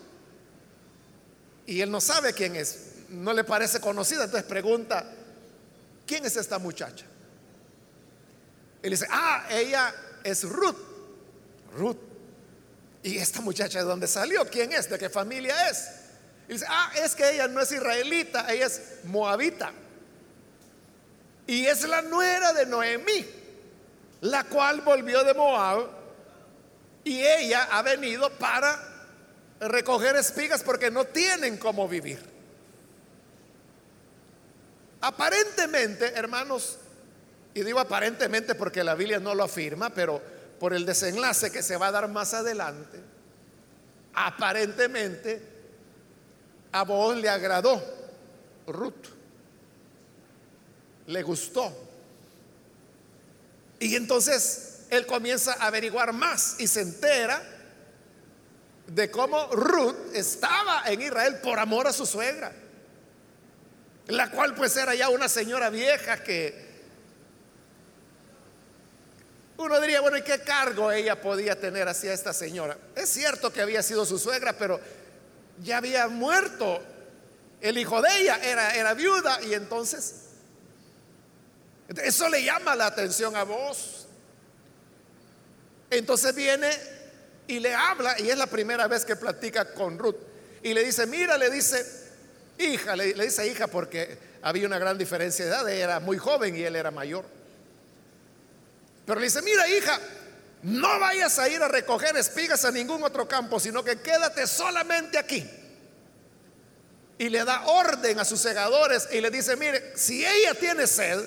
Y 1.66 1.80
él 1.80 1.90
no 1.90 2.00
sabe 2.00 2.32
quién 2.32 2.56
es, 2.56 2.86
no 3.10 3.32
le 3.32 3.44
parece 3.44 3.80
conocida, 3.80 4.24
entonces 4.24 4.48
pregunta, 4.48 5.04
¿quién 6.06 6.24
es 6.24 6.36
esta 6.36 6.58
muchacha? 6.58 7.04
Él 8.82 8.90
dice, 8.90 9.06
ah, 9.10 9.46
ella 9.50 9.94
es 10.24 10.44
Ruth. 10.44 10.76
Ruth. 11.74 11.98
¿Y 13.02 13.18
esta 13.18 13.40
muchacha 13.40 13.78
de 13.78 13.84
dónde 13.84 14.06
salió? 14.06 14.48
¿Quién 14.48 14.72
es? 14.72 14.88
¿De 14.88 14.98
qué 14.98 15.08
familia 15.08 15.68
es? 15.68 15.99
Y 16.50 16.54
dice, 16.54 16.66
ah, 16.68 16.90
es 16.96 17.14
que 17.14 17.30
ella 17.30 17.46
no 17.46 17.60
es 17.60 17.70
israelita, 17.70 18.52
ella 18.52 18.66
es 18.66 19.04
moabita. 19.04 19.70
Y 21.46 21.64
es 21.64 21.86
la 21.86 22.02
nuera 22.02 22.52
de 22.52 22.66
Noemí, 22.66 23.24
la 24.22 24.42
cual 24.42 24.80
volvió 24.80 25.22
de 25.22 25.32
Moab 25.32 25.86
y 27.04 27.20
ella 27.20 27.68
ha 27.70 27.82
venido 27.82 28.28
para 28.30 28.76
recoger 29.60 30.16
espigas 30.16 30.64
porque 30.64 30.90
no 30.90 31.04
tienen 31.04 31.56
cómo 31.56 31.86
vivir. 31.86 32.18
Aparentemente, 35.02 36.14
hermanos, 36.16 36.78
y 37.54 37.62
digo 37.62 37.78
aparentemente 37.78 38.56
porque 38.56 38.82
la 38.82 38.96
Biblia 38.96 39.20
no 39.20 39.36
lo 39.36 39.44
afirma, 39.44 39.90
pero 39.90 40.20
por 40.58 40.74
el 40.74 40.84
desenlace 40.84 41.52
que 41.52 41.62
se 41.62 41.76
va 41.76 41.86
a 41.86 41.92
dar 41.92 42.08
más 42.08 42.34
adelante, 42.34 42.98
aparentemente 44.14 45.49
a 46.72 46.82
vos 46.84 47.16
le 47.16 47.28
agradó 47.28 47.82
Ruth, 48.66 49.06
le 51.06 51.22
gustó. 51.22 51.72
Y 53.78 53.96
entonces 53.96 54.80
él 54.90 55.06
comienza 55.06 55.54
a 55.54 55.66
averiguar 55.68 56.12
más 56.12 56.56
y 56.58 56.66
se 56.66 56.82
entera 56.82 57.42
de 58.86 59.10
cómo 59.10 59.46
Ruth 59.48 60.14
estaba 60.14 60.82
en 60.86 61.00
Israel 61.00 61.38
por 61.42 61.58
amor 61.58 61.86
a 61.86 61.92
su 61.92 62.06
suegra, 62.06 62.52
la 64.08 64.30
cual 64.30 64.54
pues 64.54 64.76
era 64.76 64.94
ya 64.94 65.08
una 65.08 65.28
señora 65.28 65.70
vieja 65.70 66.22
que 66.22 66.70
uno 69.56 69.78
diría, 69.80 70.00
bueno, 70.00 70.16
¿y 70.16 70.22
qué 70.22 70.40
cargo 70.40 70.90
ella 70.90 71.20
podía 71.20 71.58
tener 71.58 71.86
hacia 71.86 72.14
esta 72.14 72.32
señora? 72.32 72.78
Es 72.96 73.10
cierto 73.10 73.52
que 73.52 73.60
había 73.60 73.82
sido 73.82 74.06
su 74.06 74.18
suegra, 74.18 74.54
pero 74.54 74.80
ya 75.62 75.78
había 75.78 76.08
muerto. 76.08 76.80
El 77.60 77.78
hijo 77.78 78.00
de 78.00 78.08
ella 78.20 78.38
era, 78.42 78.74
era 78.74 78.94
viuda 78.94 79.40
y 79.42 79.54
entonces 79.54 80.14
eso 82.02 82.28
le 82.28 82.44
llama 82.44 82.76
la 82.76 82.86
atención 82.86 83.36
a 83.36 83.42
vos. 83.42 84.06
Entonces 85.90 86.34
viene 86.34 86.70
y 87.48 87.58
le 87.58 87.74
habla 87.74 88.18
y 88.20 88.30
es 88.30 88.38
la 88.38 88.46
primera 88.46 88.86
vez 88.86 89.04
que 89.04 89.16
platica 89.16 89.74
con 89.74 89.98
Ruth. 89.98 90.16
Y 90.62 90.72
le 90.72 90.84
dice, 90.84 91.06
mira, 91.06 91.36
le 91.36 91.50
dice, 91.50 91.84
hija, 92.58 92.94
le, 92.94 93.14
le 93.14 93.24
dice 93.24 93.46
hija 93.46 93.66
porque 93.66 94.18
había 94.42 94.66
una 94.66 94.78
gran 94.78 94.96
diferencia 94.96 95.44
de 95.44 95.50
edad, 95.50 95.68
era 95.68 96.00
muy 96.00 96.16
joven 96.16 96.56
y 96.56 96.62
él 96.62 96.76
era 96.76 96.90
mayor. 96.90 97.24
Pero 99.04 99.18
le 99.18 99.26
dice, 99.26 99.42
mira 99.42 99.68
hija, 99.68 99.98
no 100.62 101.00
vayas 101.00 101.38
a 101.38 101.48
ir 101.48 101.62
a 101.62 101.68
recoger 101.68 102.16
espigas 102.16 102.64
a 102.64 102.70
ningún 102.70 103.02
otro 103.02 103.26
campo, 103.26 103.58
sino 103.58 103.82
que 103.82 104.00
quédate 104.00 104.46
solamente 104.46 105.18
aquí. 105.18 105.48
Y 107.18 107.28
le 107.28 107.44
da 107.44 107.66
orden 107.66 108.18
a 108.18 108.24
sus 108.24 108.40
segadores 108.40 109.08
y 109.12 109.20
le 109.20 109.30
dice, 109.30 109.56
mire, 109.56 109.96
si 109.96 110.24
ella 110.24 110.54
tiene 110.54 110.86
sed, 110.86 111.22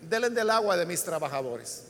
denle 0.00 0.30
del 0.30 0.50
agua 0.50 0.76
de 0.76 0.86
mis 0.86 1.02
trabajadores. 1.02 1.84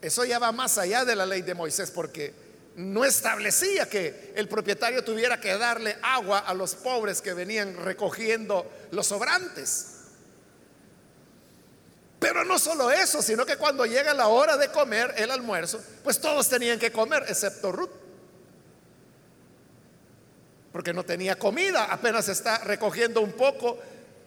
Eso 0.00 0.24
ya 0.24 0.38
va 0.38 0.52
más 0.52 0.78
allá 0.78 1.04
de 1.04 1.16
la 1.16 1.26
ley 1.26 1.42
de 1.42 1.54
Moisés, 1.54 1.90
porque 1.90 2.34
no 2.76 3.04
establecía 3.04 3.88
que 3.88 4.32
el 4.34 4.48
propietario 4.48 5.02
tuviera 5.04 5.40
que 5.40 5.56
darle 5.56 5.96
agua 6.02 6.40
a 6.40 6.54
los 6.54 6.74
pobres 6.74 7.22
que 7.22 7.34
venían 7.34 7.76
recogiendo 7.76 8.70
los 8.90 9.06
sobrantes. 9.06 9.93
Pero 12.24 12.42
no 12.42 12.58
solo 12.58 12.90
eso, 12.90 13.20
sino 13.20 13.44
que 13.44 13.58
cuando 13.58 13.84
llega 13.84 14.14
la 14.14 14.28
hora 14.28 14.56
de 14.56 14.70
comer 14.70 15.12
el 15.18 15.30
almuerzo, 15.30 15.78
pues 16.02 16.18
todos 16.18 16.48
tenían 16.48 16.78
que 16.78 16.90
comer, 16.90 17.22
excepto 17.28 17.70
Ruth. 17.70 17.90
Porque 20.72 20.94
no 20.94 21.04
tenía 21.04 21.38
comida, 21.38 21.84
apenas 21.84 22.30
está 22.30 22.56
recogiendo 22.64 23.20
un 23.20 23.32
poco 23.32 23.78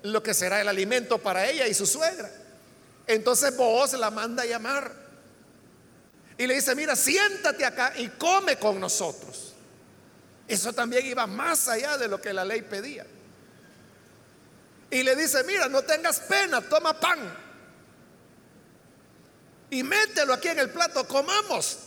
lo 0.04 0.22
que 0.22 0.36
será 0.36 0.62
el 0.62 0.68
alimento 0.68 1.18
para 1.18 1.48
ella 1.48 1.66
y 1.66 1.74
su 1.74 1.88
suegra. 1.88 2.30
Entonces 3.08 3.58
vos 3.58 3.94
la 3.94 4.12
manda 4.12 4.44
a 4.44 4.46
llamar. 4.46 4.92
Y 6.38 6.46
le 6.46 6.54
dice, 6.54 6.75
mira, 6.75 6.96
siéntate 6.96 7.66
acá 7.66 7.94
y 7.96 8.10
come 8.10 8.58
con 8.58 8.80
nosotros. 8.80 9.56
Eso 10.48 10.72
también 10.72 11.04
iba 11.04 11.25
más 11.25 11.68
allá 11.68 11.98
de 11.98 12.08
lo 12.08 12.22
que 12.22 12.32
la 12.32 12.46
ley 12.46 12.62
pedía. 12.62 13.08
Y 14.92 15.01
le 15.01 15.16
dice, 15.16 15.44
mira, 15.46 15.68
no 15.68 15.82
tengas 15.82 16.20
pena, 16.20 16.62
toma 16.62 17.00
pan. 17.00 17.47
Y 19.69 19.83
mételo 19.83 20.33
aquí 20.33 20.47
en 20.47 20.59
el 20.59 20.69
plato, 20.69 21.07
comamos. 21.07 21.79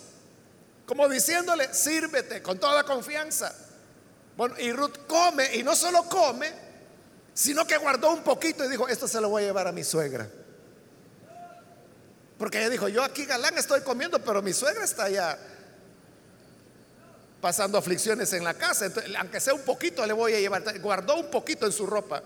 Como 0.86 1.08
diciéndole, 1.08 1.72
sírvete 1.72 2.42
con 2.42 2.58
toda 2.58 2.84
confianza. 2.84 3.54
Bueno, 4.36 4.54
y 4.58 4.72
Ruth 4.72 5.06
come, 5.06 5.54
y 5.54 5.62
no 5.62 5.74
solo 5.76 6.04
come, 6.04 6.50
sino 7.32 7.66
que 7.66 7.76
guardó 7.76 8.12
un 8.12 8.22
poquito 8.22 8.64
y 8.64 8.68
dijo, 8.68 8.88
esto 8.88 9.06
se 9.06 9.20
lo 9.20 9.28
voy 9.28 9.44
a 9.44 9.46
llevar 9.46 9.68
a 9.68 9.72
mi 9.72 9.84
suegra. 9.84 10.28
Porque 12.38 12.58
ella 12.58 12.70
dijo, 12.70 12.88
yo 12.88 13.02
aquí 13.02 13.26
galán 13.26 13.56
estoy 13.58 13.82
comiendo, 13.82 14.18
pero 14.24 14.40
mi 14.42 14.52
suegra 14.52 14.84
está 14.84 15.04
allá 15.04 15.38
pasando 17.40 17.78
aflicciones 17.78 18.32
en 18.32 18.44
la 18.44 18.54
casa. 18.54 18.90
aunque 19.18 19.40
sea 19.40 19.54
un 19.54 19.62
poquito, 19.62 20.04
le 20.06 20.12
voy 20.12 20.34
a 20.34 20.40
llevar. 20.40 20.80
Guardó 20.80 21.16
un 21.16 21.30
poquito 21.30 21.66
en 21.66 21.72
su 21.72 21.86
ropa. 21.86 22.22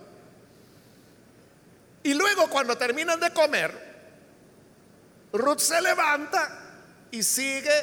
Y 2.02 2.14
luego 2.14 2.48
cuando 2.48 2.76
terminan 2.76 3.18
de 3.18 3.32
comer, 3.32 3.93
Ruth 5.34 5.58
se 5.58 5.80
levanta 5.82 6.60
y 7.10 7.22
sigue 7.22 7.74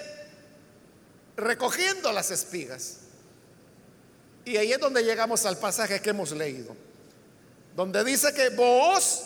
recogiendo 1.36 2.12
las 2.13 2.31
espigas. 2.31 2.98
Y 4.46 4.55
ahí 4.55 4.72
es 4.72 4.79
donde 4.79 5.03
llegamos 5.03 5.46
al 5.46 5.58
pasaje 5.58 6.01
que 6.01 6.12
hemos 6.12 6.31
leído, 6.31 6.75
donde 7.75 8.03
dice 8.05 8.34
que 8.34 8.50
vos 8.50 9.24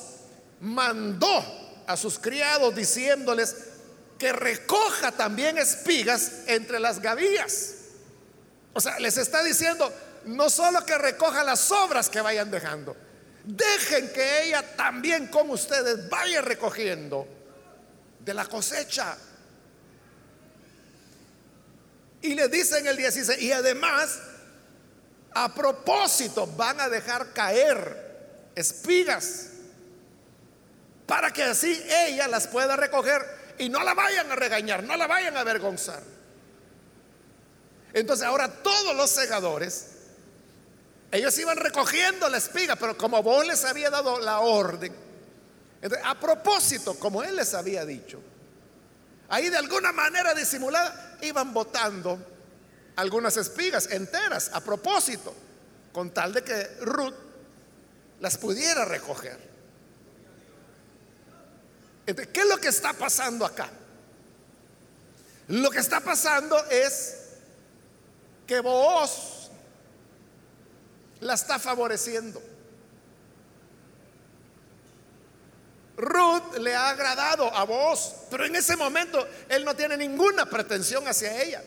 mandó 0.59 1.83
a 1.85 1.95
sus 1.95 2.17
criados 2.17 2.75
diciéndoles 2.75 3.55
que 4.17 4.33
recoja 4.33 5.11
también 5.11 5.59
espigas 5.59 6.31
entre 6.47 6.79
las 6.79 6.99
gavillas. 6.99 7.75
O 8.73 8.81
sea, 8.81 8.99
les 8.99 9.17
está 9.17 9.43
diciendo 9.43 9.93
no 10.25 10.49
solo 10.49 10.83
que 10.83 10.97
recoja 10.97 11.43
las 11.43 11.59
sobras 11.59 12.09
que 12.09 12.21
vayan 12.21 12.49
dejando, 12.49 12.95
dejen 13.43 14.11
que 14.11 14.47
ella 14.47 14.75
también 14.75 15.27
con 15.27 15.51
ustedes 15.51 16.09
vaya 16.09 16.41
recogiendo 16.41 17.27
de 18.25 18.33
la 18.33 18.45
cosecha. 18.45 19.15
Y 22.21 22.33
le 22.33 22.49
dicen 22.49 22.85
el 22.87 22.97
16, 22.97 23.39
y 23.41 23.51
además, 23.51 24.19
a 25.33 25.53
propósito, 25.53 26.47
van 26.47 26.81
a 26.81 26.89
dejar 26.89 27.31
caer 27.33 28.51
espigas 28.55 29.49
para 31.05 31.31
que 31.31 31.43
así 31.43 31.79
ella 32.07 32.27
las 32.27 32.47
pueda 32.47 32.75
recoger 32.75 33.21
y 33.59 33.69
no 33.69 33.83
la 33.83 33.93
vayan 33.93 34.31
a 34.31 34.35
regañar, 34.35 34.83
no 34.83 34.97
la 34.97 35.05
vayan 35.05 35.37
a 35.37 35.41
avergonzar. 35.41 36.01
Entonces 37.93 38.25
ahora 38.25 38.51
todos 38.63 38.95
los 38.95 39.11
segadores, 39.11 39.91
ellos 41.11 41.37
iban 41.37 41.57
recogiendo 41.57 42.27
la 42.27 42.37
espiga, 42.37 42.75
pero 42.75 42.97
como 42.97 43.21
vos 43.21 43.45
les 43.45 43.63
había 43.65 43.91
dado 43.91 44.19
la 44.19 44.39
orden, 44.39 45.04
a 46.03 46.19
propósito, 46.19 46.97
como 46.99 47.23
él 47.23 47.35
les 47.35 47.53
había 47.53 47.85
dicho, 47.85 48.19
ahí 49.29 49.49
de 49.49 49.57
alguna 49.57 49.91
manera 49.91 50.33
disimulada 50.33 51.17
iban 51.21 51.53
botando 51.53 52.19
algunas 52.95 53.37
espigas 53.37 53.89
enteras, 53.91 54.49
a 54.53 54.61
propósito, 54.61 55.33
con 55.91 56.11
tal 56.11 56.33
de 56.33 56.43
que 56.43 56.63
Ruth 56.81 57.13
las 58.19 58.37
pudiera 58.37 58.85
recoger. 58.85 59.37
¿Qué 62.05 62.39
es 62.39 62.47
lo 62.47 62.57
que 62.57 62.67
está 62.67 62.93
pasando 62.93 63.45
acá? 63.45 63.69
Lo 65.47 65.69
que 65.69 65.79
está 65.79 65.99
pasando 65.99 66.57
es 66.65 67.17
que 68.47 68.59
vos 68.59 69.49
la 71.19 71.33
está 71.33 71.59
favoreciendo. 71.59 72.41
Ruth 75.97 76.57
le 76.57 76.75
ha 76.75 76.89
agradado 76.89 77.53
a 77.55 77.63
vos, 77.63 78.15
pero 78.29 78.45
en 78.45 78.55
ese 78.55 78.75
momento 78.75 79.27
él 79.47 79.63
no 79.63 79.75
tiene 79.75 79.95
ninguna 79.95 80.45
pretensión 80.45 81.07
hacia 81.07 81.41
ella, 81.41 81.63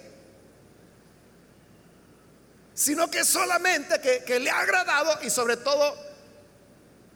sino 2.75 3.11
que 3.11 3.25
solamente 3.25 4.01
que, 4.01 4.23
que 4.25 4.39
le 4.39 4.51
ha 4.51 4.61
agradado 4.61 5.19
y 5.23 5.31
sobre 5.31 5.57
todo 5.57 5.97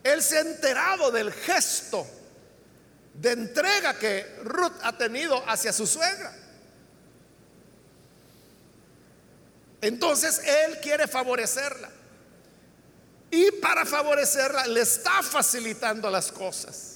él 0.02 0.22
se 0.22 0.38
ha 0.38 0.40
enterado 0.40 1.10
del 1.10 1.32
gesto 1.32 2.06
de 3.14 3.32
entrega 3.32 3.98
que 3.98 4.38
Ruth 4.42 4.72
ha 4.82 4.96
tenido 4.96 5.42
hacia 5.48 5.72
su 5.72 5.86
suegra. 5.86 6.34
Entonces 9.80 10.40
él 10.44 10.78
quiere 10.80 11.06
favorecerla. 11.06 11.90
Y 13.30 13.50
para 13.52 13.84
favorecerla 13.84 14.66
le 14.66 14.82
está 14.82 15.22
facilitando 15.22 16.10
las 16.10 16.30
cosas. 16.30 16.91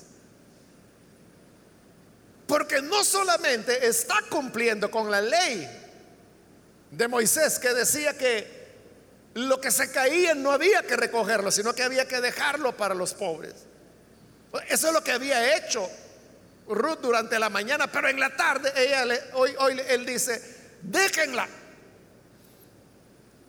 Porque 2.46 2.80
no 2.80 3.02
solamente 3.04 3.86
está 3.86 4.16
cumpliendo 4.28 4.90
con 4.90 5.10
la 5.10 5.20
ley 5.20 5.68
de 6.90 7.08
Moisés 7.08 7.58
que 7.58 7.74
decía 7.74 8.16
que 8.16 8.56
lo 9.34 9.60
que 9.60 9.70
se 9.70 9.90
caía 9.90 10.34
no 10.34 10.52
había 10.52 10.82
que 10.82 10.96
recogerlo, 10.96 11.50
sino 11.50 11.74
que 11.74 11.82
había 11.82 12.06
que 12.06 12.20
dejarlo 12.20 12.76
para 12.76 12.94
los 12.94 13.14
pobres. 13.14 13.54
Eso 14.68 14.86
es 14.86 14.92
lo 14.92 15.04
que 15.04 15.12
había 15.12 15.56
hecho 15.56 15.90
Ruth 16.68 17.00
durante 17.02 17.38
la 17.38 17.50
mañana, 17.50 17.90
pero 17.90 18.08
en 18.08 18.18
la 18.18 18.34
tarde 18.34 18.72
ella 18.76 19.04
hoy 19.34 19.82
él 19.88 20.06
dice, 20.06 20.40
déjenla. 20.82 21.48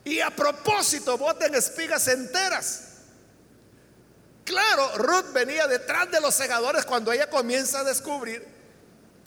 Y 0.03 0.19
a 0.21 0.29
propósito, 0.29 1.17
boten 1.17 1.53
espigas 1.53 2.07
enteras. 2.07 2.83
Claro, 4.43 4.97
Ruth 4.97 5.33
venía 5.33 5.67
detrás 5.67 6.09
de 6.09 6.21
los 6.21 6.33
segadores 6.33 6.85
cuando 6.85 7.11
ella 7.11 7.29
comienza 7.29 7.81
a 7.81 7.83
descubrir 7.83 8.56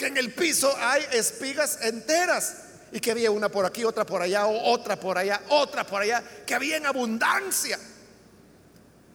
que 0.00 0.06
en 0.06 0.16
el 0.16 0.32
piso 0.32 0.74
hay 0.78 1.06
espigas 1.12 1.80
enteras 1.82 2.56
y 2.90 3.00
que 3.00 3.10
había 3.10 3.30
una 3.30 3.50
por 3.50 3.66
aquí, 3.66 3.84
otra 3.84 4.06
por 4.06 4.22
allá, 4.22 4.46
otra 4.46 4.98
por 4.98 5.18
allá, 5.18 5.42
otra 5.50 5.86
por 5.86 6.00
allá, 6.00 6.24
que 6.46 6.54
había 6.54 6.78
en 6.78 6.86
abundancia. 6.86 7.78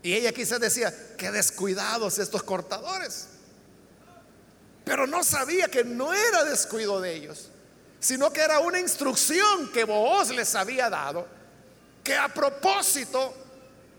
Y 0.04 0.14
ella 0.14 0.32
quizás 0.32 0.60
decía, 0.60 0.94
qué 1.18 1.32
descuidados 1.32 2.20
estos 2.20 2.44
cortadores. 2.44 3.30
Pero 4.84 5.08
no 5.08 5.24
sabía 5.24 5.70
que 5.70 5.84
no 5.84 6.14
era 6.14 6.44
descuido 6.44 7.02
de 7.02 7.16
ellos, 7.16 7.50
sino 8.00 8.32
que 8.32 8.42
era 8.42 8.60
una 8.60 8.80
instrucción 8.80 9.72
que 9.72 9.86
Booz 9.86 10.30
les 10.30 10.54
había 10.54 10.88
dado, 10.92 11.28
que 12.04 12.16
a 12.16 12.28
propósito 12.28 13.34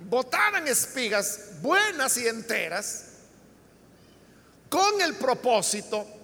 botaran 0.08 0.68
espigas 0.68 1.60
buenas 1.60 2.16
y 2.16 2.28
enteras, 2.28 3.06
con 4.68 5.00
el 5.00 5.16
propósito 5.16 6.15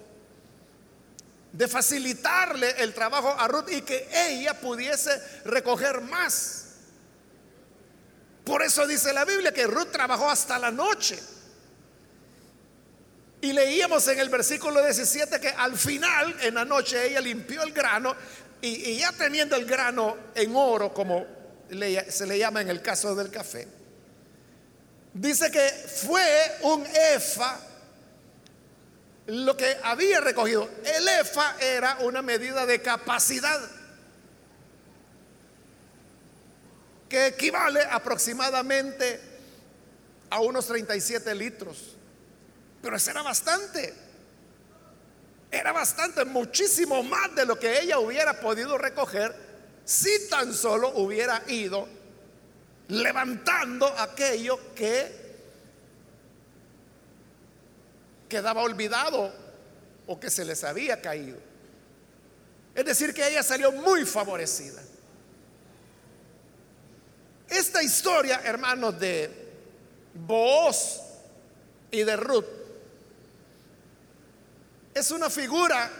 de 1.53 1.67
facilitarle 1.67 2.71
el 2.79 2.93
trabajo 2.93 3.29
a 3.29 3.47
Ruth 3.47 3.69
y 3.71 3.81
que 3.83 4.09
ella 4.11 4.59
pudiese 4.59 5.11
recoger 5.45 6.01
más. 6.01 6.65
Por 8.43 8.63
eso 8.63 8.85
dice 8.87 9.13
la 9.13 9.23
Biblia 9.23 9.53
que 9.53 9.67
Ruth 9.67 9.91
trabajó 9.91 10.29
hasta 10.29 10.57
la 10.57 10.71
noche. 10.71 11.17
Y 13.39 13.53
leíamos 13.53 14.07
en 14.07 14.19
el 14.19 14.29
versículo 14.29 14.81
17 14.81 15.39
que 15.39 15.49
al 15.49 15.77
final, 15.77 16.35
en 16.41 16.55
la 16.55 16.65
noche, 16.65 17.07
ella 17.07 17.21
limpió 17.21 17.61
el 17.61 17.71
grano 17.71 18.15
y, 18.61 18.97
ya 18.97 19.11
teniendo 19.11 19.55
el 19.55 19.65
grano 19.65 20.17
en 20.33 20.55
oro, 20.55 20.93
como 20.93 21.25
se 22.09 22.25
le 22.25 22.39
llama 22.39 22.61
en 22.61 22.69
el 22.69 22.81
caso 22.81 23.13
del 23.13 23.29
café, 23.29 23.67
dice 25.13 25.51
que 25.51 25.69
fue 26.05 26.57
un 26.61 26.85
efa 27.13 27.59
lo 29.27 29.55
que 29.55 29.77
había 29.83 30.19
recogido. 30.19 30.69
El 30.83 31.07
efa 31.07 31.55
era 31.59 31.97
una 32.01 32.21
medida 32.21 32.65
de 32.65 32.81
capacidad 32.81 33.59
que 37.07 37.27
equivale 37.27 37.81
aproximadamente 37.81 39.19
a 40.29 40.39
unos 40.41 40.65
37 40.67 41.35
litros. 41.35 41.95
Pero 42.81 42.95
eso 42.97 43.11
era 43.11 43.21
bastante. 43.21 43.93
era 45.51 45.71
bastante, 45.71 46.25
muchísimo 46.25 47.03
más 47.03 47.35
de 47.35 47.45
lo 47.45 47.59
que 47.59 47.79
ella 47.81 47.99
hubiera 47.99 48.39
podido 48.39 48.77
recoger 48.77 49.33
si 49.85 50.27
tan 50.27 50.53
solo 50.53 50.89
hubiera 50.95 51.43
ido 51.47 51.87
levantando 52.87 53.87
aquello 53.99 54.73
que 54.73 55.22
quedaba 58.33 58.63
olvidado 58.63 59.31
o 60.07 60.19
que 60.19 60.31
se 60.31 60.43
les 60.43 60.63
había 60.63 60.99
caído. 60.99 61.37
Es 62.73 62.83
decir, 62.83 63.13
que 63.13 63.27
ella 63.27 63.43
salió 63.43 63.71
muy 63.71 64.05
favorecida. 64.05 64.81
Esta 67.47 67.83
historia, 67.83 68.41
hermanos, 68.43 68.99
de 68.99 69.29
Booz 70.15 70.99
y 71.91 72.01
de 72.01 72.15
Ruth, 72.15 72.47
es 74.95 75.11
una 75.11 75.29
figura 75.29 75.91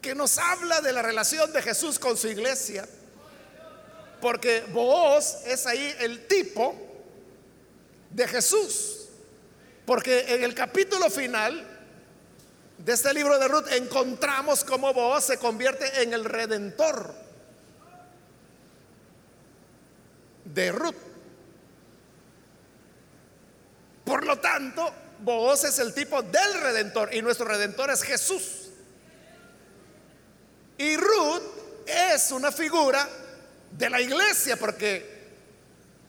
que 0.00 0.14
nos 0.14 0.38
habla 0.38 0.80
de 0.80 0.92
la 0.92 1.02
relación 1.02 1.52
de 1.52 1.60
Jesús 1.60 1.98
con 1.98 2.16
su 2.16 2.28
iglesia. 2.28 2.88
Porque 4.20 4.60
Booz 4.72 5.44
es 5.44 5.66
ahí 5.66 5.92
el 5.98 6.28
tipo 6.28 6.72
de 8.10 8.28
Jesús. 8.28 8.99
Porque 9.90 10.36
en 10.36 10.44
el 10.44 10.54
capítulo 10.54 11.10
final 11.10 11.66
de 12.78 12.92
este 12.92 13.12
libro 13.12 13.40
de 13.40 13.48
Ruth 13.48 13.72
encontramos 13.72 14.62
cómo 14.62 14.94
Booz 14.94 15.24
se 15.24 15.36
convierte 15.36 16.02
en 16.04 16.12
el 16.12 16.24
redentor 16.24 17.12
de 20.44 20.70
Ruth. 20.70 20.94
Por 24.04 24.24
lo 24.24 24.38
tanto, 24.38 24.94
Booz 25.18 25.64
es 25.64 25.80
el 25.80 25.92
tipo 25.92 26.22
del 26.22 26.60
redentor 26.60 27.12
y 27.12 27.20
nuestro 27.20 27.46
redentor 27.46 27.90
es 27.90 28.04
Jesús. 28.04 28.70
Y 30.78 30.96
Ruth 30.98 31.42
es 31.84 32.30
una 32.30 32.52
figura 32.52 33.08
de 33.72 33.90
la 33.90 34.00
iglesia 34.00 34.56
porque 34.56 35.32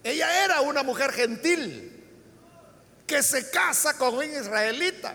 ella 0.04 0.46
era 0.46 0.62
una 0.62 0.84
mujer 0.84 1.12
gentil 1.14 1.91
que 3.12 3.22
se 3.22 3.50
casa 3.50 3.98
con 3.98 4.16
un 4.16 4.24
israelita. 4.24 5.14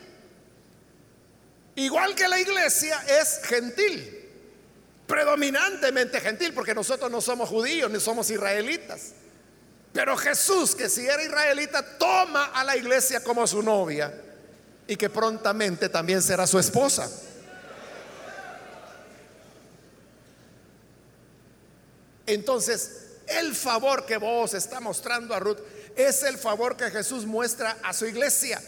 Igual 1.76 2.14
que 2.14 2.28
la 2.28 2.38
iglesia 2.38 3.02
es 3.08 3.40
gentil, 3.42 4.28
predominantemente 5.06 6.20
gentil, 6.20 6.52
porque 6.52 6.74
nosotros 6.74 7.10
no 7.10 7.22
somos 7.22 7.48
judíos 7.48 7.90
ni 7.90 7.98
somos 7.98 8.28
israelitas. 8.28 9.12
Pero 9.94 10.14
Jesús, 10.14 10.74
que 10.74 10.90
si 10.90 11.06
era 11.06 11.22
israelita, 11.22 11.96
toma 11.96 12.50
a 12.52 12.64
la 12.64 12.76
iglesia 12.76 13.24
como 13.24 13.46
su 13.46 13.62
novia 13.62 14.12
y 14.86 14.96
que 14.96 15.08
prontamente 15.08 15.88
también 15.88 16.20
será 16.20 16.46
su 16.46 16.58
esposa. 16.58 17.10
Entonces, 22.26 23.06
el 23.26 23.54
favor 23.54 24.04
que 24.04 24.18
vos 24.18 24.52
está 24.52 24.80
mostrando 24.80 25.34
a 25.34 25.40
Ruth 25.40 25.60
es 25.96 26.22
el 26.22 26.36
favor 26.36 26.76
que 26.76 26.90
Jesús 26.90 27.24
muestra 27.24 27.78
a 27.82 27.92
su 27.92 28.06
iglesia. 28.06 28.62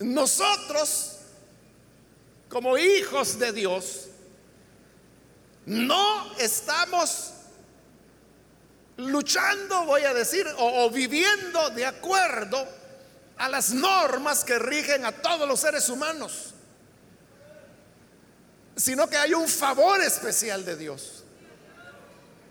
Nosotros, 0.00 1.18
como 2.48 2.78
hijos 2.78 3.38
de 3.38 3.52
Dios, 3.52 4.06
no 5.66 6.34
estamos 6.38 7.32
luchando, 8.96 9.84
voy 9.84 10.02
a 10.02 10.14
decir, 10.14 10.46
o, 10.56 10.90
viviendo 10.90 11.70
de 11.70 11.84
acuerdo 11.84 12.66
a 13.36 13.48
las 13.48 13.72
normas 13.72 14.44
que 14.44 14.58
rigen 14.58 15.04
a 15.04 15.12
todos 15.12 15.46
los 15.46 15.60
seres 15.60 15.88
humanos, 15.88 16.54
sino 18.76 19.08
que 19.08 19.16
hay 19.16 19.34
un 19.34 19.48
favor 19.48 20.00
especial 20.02 20.64
de 20.64 20.76
Dios. 20.76 21.19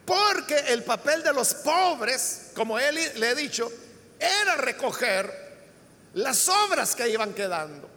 Porque 0.09 0.57
el 0.69 0.83
papel 0.83 1.21
de 1.21 1.31
los 1.31 1.53
pobres, 1.53 2.49
como 2.55 2.79
él 2.79 2.95
le 2.95 3.29
he 3.29 3.35
dicho, 3.35 3.71
era 4.19 4.55
recoger 4.55 5.31
las 6.15 6.49
obras 6.49 6.95
que 6.95 7.07
iban 7.07 7.31
quedando. 7.31 7.87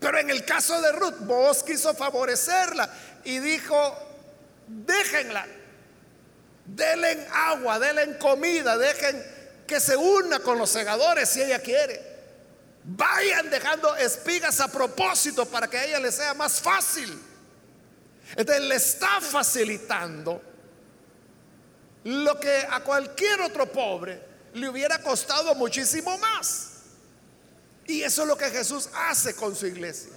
Pero 0.00 0.18
en 0.18 0.30
el 0.30 0.44
caso 0.44 0.80
de 0.80 0.90
Ruth, 0.90 1.20
vos 1.20 1.62
quiso 1.62 1.94
favorecerla 1.94 2.90
y 3.22 3.38
dijo, 3.38 3.96
déjenla, 4.66 5.46
denle 6.64 7.28
agua, 7.32 7.78
denle 7.78 8.18
comida, 8.18 8.76
dejen 8.76 9.24
que 9.64 9.78
se 9.78 9.96
una 9.96 10.40
con 10.40 10.58
los 10.58 10.70
segadores 10.70 11.28
si 11.28 11.40
ella 11.40 11.60
quiere. 11.60 12.02
Vayan 12.82 13.48
dejando 13.48 13.94
espigas 13.94 14.58
a 14.58 14.66
propósito 14.66 15.46
para 15.46 15.70
que 15.70 15.78
a 15.78 15.84
ella 15.84 16.00
le 16.00 16.10
sea 16.10 16.34
más 16.34 16.60
fácil. 16.60 17.16
Entonces 18.34 18.64
le 18.64 18.74
está 18.74 19.20
facilitando 19.20 20.48
lo 22.08 22.40
que 22.40 22.66
a 22.70 22.80
cualquier 22.80 23.42
otro 23.42 23.70
pobre 23.70 24.18
le 24.54 24.66
hubiera 24.66 24.98
costado 25.02 25.54
muchísimo 25.54 26.16
más. 26.16 26.70
Y 27.86 28.02
eso 28.02 28.22
es 28.22 28.28
lo 28.28 28.36
que 28.36 28.48
Jesús 28.50 28.88
hace 28.94 29.34
con 29.34 29.54
su 29.54 29.66
iglesia. 29.66 30.12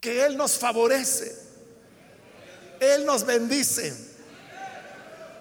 Que 0.00 0.24
Él 0.24 0.36
nos 0.36 0.56
favorece. 0.58 1.36
Él 2.78 3.04
nos 3.04 3.26
bendice. 3.26 3.92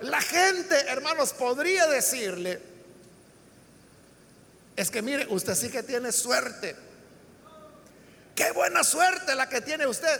La 0.01 0.19
gente, 0.19 0.75
hermanos, 0.87 1.33
podría 1.33 1.85
decirle, 1.85 2.59
es 4.75 4.89
que 4.89 5.03
mire, 5.03 5.27
usted 5.29 5.53
sí 5.53 5.69
que 5.69 5.83
tiene 5.83 6.11
suerte. 6.11 6.75
Qué 8.35 8.51
buena 8.51 8.83
suerte 8.83 9.35
la 9.35 9.47
que 9.47 9.61
tiene 9.61 9.85
usted. 9.85 10.19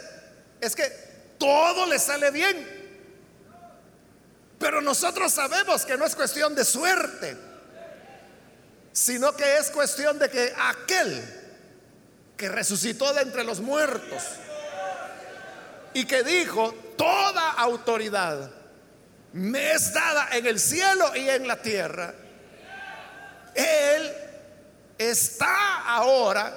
Es 0.60 0.76
que 0.76 0.88
todo 1.36 1.86
le 1.86 1.98
sale 1.98 2.30
bien. 2.30 2.77
Pero 4.58 4.80
nosotros 4.80 5.32
sabemos 5.32 5.84
que 5.84 5.96
no 5.96 6.04
es 6.04 6.16
cuestión 6.16 6.54
de 6.54 6.64
suerte, 6.64 7.36
sino 8.92 9.34
que 9.36 9.58
es 9.58 9.70
cuestión 9.70 10.18
de 10.18 10.28
que 10.28 10.52
aquel 10.58 11.22
que 12.36 12.48
resucitó 12.48 13.12
de 13.12 13.22
entre 13.22 13.44
los 13.44 13.60
muertos 13.60 14.22
y 15.94 16.04
que 16.04 16.22
dijo, 16.22 16.74
toda 16.96 17.52
autoridad 17.52 18.50
me 19.32 19.72
es 19.72 19.92
dada 19.92 20.28
en 20.32 20.46
el 20.46 20.58
cielo 20.58 21.14
y 21.14 21.28
en 21.28 21.46
la 21.46 21.60
tierra, 21.62 22.14
Él 23.54 24.12
está 24.96 25.84
ahora 25.84 26.56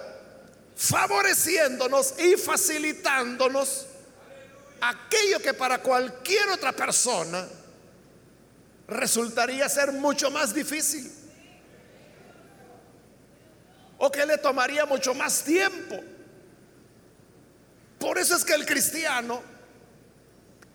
favoreciéndonos 0.75 2.15
y 2.19 2.37
facilitándonos 2.37 3.85
aquello 4.81 5.39
que 5.39 5.53
para 5.53 5.79
cualquier 5.79 6.49
otra 6.49 6.71
persona 6.71 7.47
resultaría 8.91 9.67
ser 9.69 9.91
mucho 9.93 10.29
más 10.29 10.53
difícil. 10.53 11.11
O 13.97 14.11
que 14.11 14.25
le 14.25 14.37
tomaría 14.37 14.85
mucho 14.85 15.13
más 15.13 15.43
tiempo. 15.43 15.99
Por 17.99 18.17
eso 18.17 18.35
es 18.35 18.43
que 18.43 18.53
el 18.53 18.65
cristiano 18.65 19.41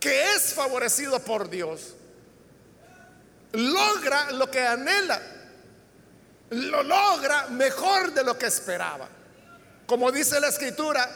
que 0.00 0.34
es 0.34 0.54
favorecido 0.54 1.18
por 1.20 1.50
Dios 1.50 1.94
logra 3.52 4.32
lo 4.32 4.50
que 4.50 4.60
anhela. 4.60 5.20
Lo 6.50 6.84
logra 6.84 7.48
mejor 7.48 8.12
de 8.12 8.22
lo 8.22 8.38
que 8.38 8.46
esperaba. 8.46 9.08
Como 9.86 10.12
dice 10.12 10.38
la 10.40 10.48
escritura, 10.48 11.10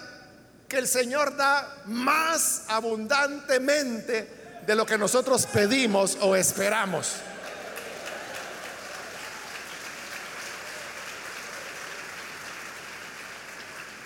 que 0.69 0.79
el 0.79 0.89
Señor 0.89 1.37
da 1.37 1.83
más 1.87 2.65
abundantemente 2.69 4.40
de 4.67 4.75
lo 4.75 4.87
que 4.87 4.99
nosotros 4.99 5.47
pedimos 5.47 6.17
o 6.21 6.37
esperamos. 6.37 7.17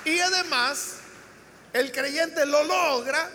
Y 0.04 0.20
además, 0.20 0.96
el 1.72 1.90
creyente 1.90 2.44
lo 2.44 2.62
logra 2.62 3.30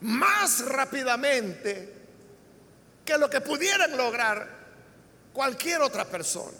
más 0.00 0.64
rápidamente 0.66 1.92
que 3.04 3.18
lo 3.18 3.28
que 3.28 3.40
pudieran 3.40 3.96
lograr 3.96 4.48
cualquier 5.32 5.82
otra 5.82 6.04
persona. 6.04 6.56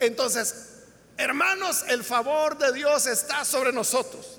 Entonces, 0.00 0.84
hermanos, 1.16 1.84
el 1.88 2.02
favor 2.02 2.56
de 2.56 2.72
Dios 2.72 3.06
está 3.06 3.44
sobre 3.44 3.72
nosotros. 3.72 4.38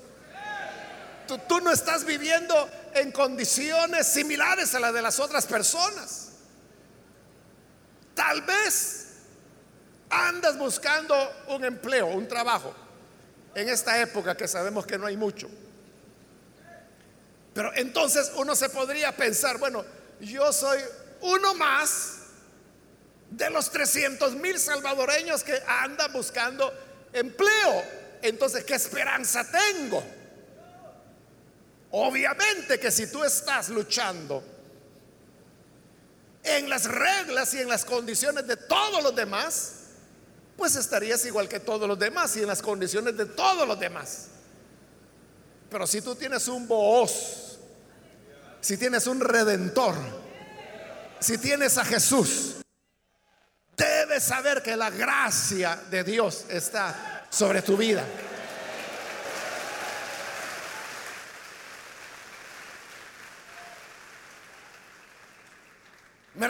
Tú, 1.46 1.60
no 1.60 1.70
estás 1.70 2.04
viviendo 2.04 2.68
en 2.94 3.12
condiciones 3.12 4.06
similares 4.06 4.74
a 4.74 4.80
las 4.80 4.94
de 4.94 5.02
las 5.02 5.18
otras 5.20 5.46
personas. 5.46 6.28
Tal 8.14 8.42
vez 8.42 9.06
andas 10.10 10.58
buscando 10.58 11.14
un 11.48 11.64
empleo, 11.64 12.06
un 12.08 12.26
trabajo, 12.26 12.74
en 13.54 13.68
esta 13.68 14.00
época 14.00 14.36
que 14.36 14.48
sabemos 14.48 14.86
que 14.86 14.98
no 14.98 15.06
hay 15.06 15.16
mucho. 15.16 15.48
Pero 17.54 17.72
entonces 17.74 18.32
uno 18.36 18.54
se 18.54 18.68
podría 18.68 19.14
pensar, 19.16 19.58
bueno, 19.58 19.84
yo 20.20 20.52
soy 20.52 20.78
uno 21.22 21.54
más 21.54 22.16
de 23.30 23.50
los 23.50 23.70
300 23.70 24.34
mil 24.36 24.58
salvadoreños 24.58 25.42
que 25.42 25.60
andan 25.66 26.12
buscando 26.12 26.72
empleo. 27.12 27.84
Entonces, 28.22 28.64
¿qué 28.64 28.74
esperanza 28.74 29.46
tengo? 29.50 30.02
Obviamente 31.92 32.78
que 32.78 32.90
si 32.90 33.10
tú 33.10 33.24
estás 33.24 33.68
luchando 33.68 34.42
en 36.42 36.68
las 36.68 36.84
reglas 36.84 37.52
y 37.54 37.58
en 37.58 37.68
las 37.68 37.84
condiciones 37.84 38.46
de 38.46 38.56
todos 38.56 39.02
los 39.02 39.14
demás, 39.14 39.74
pues 40.56 40.76
estarías 40.76 41.24
igual 41.24 41.48
que 41.48 41.60
todos 41.60 41.88
los 41.88 41.98
demás 41.98 42.36
y 42.36 42.40
en 42.40 42.46
las 42.46 42.62
condiciones 42.62 43.16
de 43.16 43.26
todos 43.26 43.66
los 43.66 43.78
demás. 43.78 44.28
Pero 45.70 45.86
si 45.86 46.00
tú 46.00 46.14
tienes 46.14 46.46
un 46.48 46.68
voz, 46.68 47.58
si 48.60 48.76
tienes 48.76 49.06
un 49.06 49.20
redentor, 49.20 49.94
si 51.18 51.38
tienes 51.38 51.78
a 51.78 51.84
Jesús, 51.84 52.56
debes 53.76 54.22
saber 54.22 54.62
que 54.62 54.76
la 54.76 54.90
gracia 54.90 55.76
de 55.90 56.04
Dios 56.04 56.44
está 56.48 57.26
sobre 57.30 57.62
tu 57.62 57.76
vida. 57.76 58.04
Me 66.34 66.48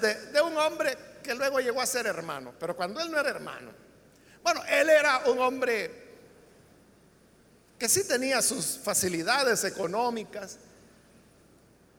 de, 0.00 0.14
de, 0.26 0.40
un 0.40 0.56
hombre 0.56 0.96
que 1.22 1.34
luego 1.34 1.60
llegó 1.60 1.80
a 1.80 1.86
ser 1.86 2.06
hermano, 2.06 2.54
pero 2.58 2.76
cuando 2.76 3.00
él 3.00 3.10
no 3.10 3.18
era 3.18 3.30
hermano. 3.30 3.70
Bueno, 4.42 4.62
él 4.68 4.88
era 4.88 5.22
un 5.26 5.38
hombre 5.40 6.08
que 7.78 7.88
sí 7.88 8.06
tenía 8.06 8.42
sus 8.42 8.78
facilidades 8.82 9.64
económicas, 9.64 10.58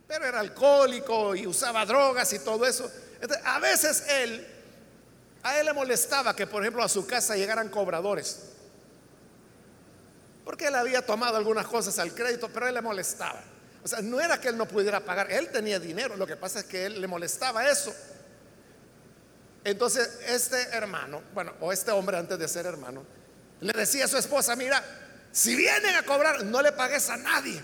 pero 0.08 0.26
era 0.26 0.40
alcohólico 0.40 1.36
y 1.36 1.48
usaba 1.48 1.86
drogas 1.86 2.34
y 2.34 2.40
todo 2.40 2.66
eso. 2.66 2.92
a 3.46 3.60
veces 3.60 4.04
él, 4.10 4.48
a 5.44 5.60
él 5.60 5.66
le 5.66 5.74
molestaba 5.74 6.36
que, 6.36 6.48
por 6.48 6.64
ejemplo, 6.64 6.84
a 6.84 6.90
su 6.90 7.06
casa 7.06 7.36
llegaran 7.36 7.70
cobradores, 7.70 8.40
porque 10.44 10.68
él 10.68 10.76
había 10.76 11.06
tomado 11.06 11.38
algunas 11.38 11.68
cosas 11.68 11.98
al 12.00 12.14
crédito, 12.14 12.50
pero 12.50 12.68
él 12.68 12.74
le 12.74 12.82
molestaba. 12.82 13.42
O 13.84 13.88
sea, 13.88 14.02
no 14.02 14.20
era 14.20 14.40
que 14.40 14.50
él 14.50 14.58
no 14.58 14.68
pudiera 14.68 15.00
pagar, 15.00 15.32
él 15.32 15.50
tenía 15.50 15.80
dinero, 15.80 16.18
lo 16.18 16.28
que 16.28 16.36
pasa 16.36 16.60
es 16.60 16.66
que 16.66 16.86
él 16.86 17.00
le 17.00 17.08
molestaba 17.08 17.70
eso. 17.70 17.94
Entonces, 19.64 20.20
este 20.28 20.62
hermano, 20.72 21.22
bueno, 21.34 21.54
o 21.60 21.72
este 21.72 21.92
hombre 21.92 22.18
antes 22.18 22.38
de 22.38 22.48
ser 22.48 22.66
hermano, 22.66 23.04
le 23.62 23.74
decía 23.74 24.06
a 24.06 24.08
su 24.08 24.18
esposa, 24.18 24.56
mira, 24.56 24.84
si 25.32 25.56
vienen 25.56 25.96
a 25.96 26.04
cobrar, 26.04 26.44
no 26.46 26.62
le 26.62 26.72
pagues 26.72 27.10
a 27.10 27.18
nadie. 27.18 27.62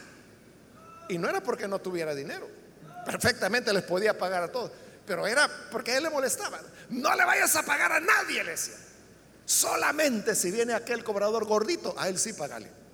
Y 1.10 1.18
no 1.18 1.30
era 1.30 1.42
porque 1.42 1.68
no 1.68 1.80
tuviera 1.80 2.14
dinero. 2.14 2.48
Perfectamente 3.06 3.72
les 3.74 3.84
podía 3.84 4.18
pagar 4.18 4.44
a 4.44 4.52
todos. 4.52 4.72
Pero 5.06 5.28
era 5.28 5.50
porque 5.72 5.92
a 5.92 5.98
él 5.98 6.04
le 6.04 6.10
molestaba. 6.10 6.60
No 6.90 7.16
le 7.16 7.26
vayas 7.26 7.56
a 7.56 7.64
pagar 7.64 7.92
a 7.92 8.00
nadie, 8.00 8.44
le 8.44 8.52
decía. 8.52 8.76
Solamente 9.46 10.34
si 10.36 10.52
viene 10.52 10.74
aquel 10.74 11.04
cobrador 11.04 11.46
gordito, 11.46 11.94
a 11.98 12.10
él 12.10 12.18
sí 12.18 12.34
pagale. 12.34 12.85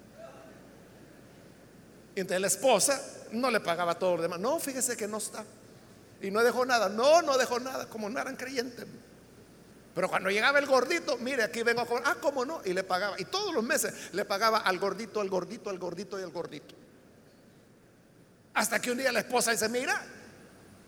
Y 2.15 2.21
entonces 2.21 2.41
la 2.41 2.47
esposa 2.47 3.02
no 3.32 3.50
le 3.50 3.60
pagaba 3.60 3.93
a 3.93 4.00
todos 4.00 4.13
los 4.13 4.21
demás. 4.21 4.39
No, 4.39 4.60
fíjese 4.60 4.97
que 4.97 5.08
no 5.08 5.17
está. 5.17 5.45
Y 6.21 6.32
no 6.32 6.43
dejó 6.43 6.65
nada. 6.65 6.89
No, 6.89 7.21
no 7.21 7.38
dejó 7.38 7.60
nada, 7.60 7.88
como 7.88 8.10
no 8.10 8.19
eran 8.19 8.36
creyentes. 8.36 8.86
Pero 9.93 10.10
cuando 10.10 10.30
llegaba 10.30 10.60
el 10.60 10.65
gordito, 10.65 11.17
mire, 11.17 11.43
aquí 11.43 11.63
vengo 11.63 11.82
a 11.82 11.86
cobrar. 11.86 12.04
Ah, 12.08 12.17
¿cómo 12.21 12.45
no? 12.45 12.62
Y 12.65 12.74
le 12.74 12.84
pagaba. 12.84 13.19
Y 13.19 13.26
todos 13.26 13.54
los 13.54 13.63
meses 13.63 13.93
le 14.13 14.26
pagaba 14.26 14.60
al 14.60 14.80
gordito, 14.80 15.19
al 15.19 15.30
gordito, 15.30 15.69
al 15.69 15.80
gordito 15.80 16.19
y 16.19 16.24
al 16.24 16.32
gordito. 16.32 16.76
Hasta 18.54 18.82
que 18.82 18.91
un 18.91 18.97
día 18.97 19.12
la 19.12 19.19
esposa 19.19 19.52
dice, 19.52 19.69
mira, 19.69 20.02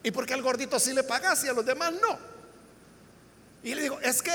¿y 0.03 0.11
por 0.11 0.25
qué 0.25 0.33
al 0.33 0.41
gordito 0.41 0.79
sí 0.79 0.93
le 0.93 1.03
pagas 1.03 1.43
y 1.43 1.47
a 1.47 1.53
los 1.53 1.65
demás 1.65 1.93
no? 1.93 2.17
Y 3.63 3.73
le 3.75 3.83
digo, 3.83 3.99
es 4.01 4.21
que 4.21 4.33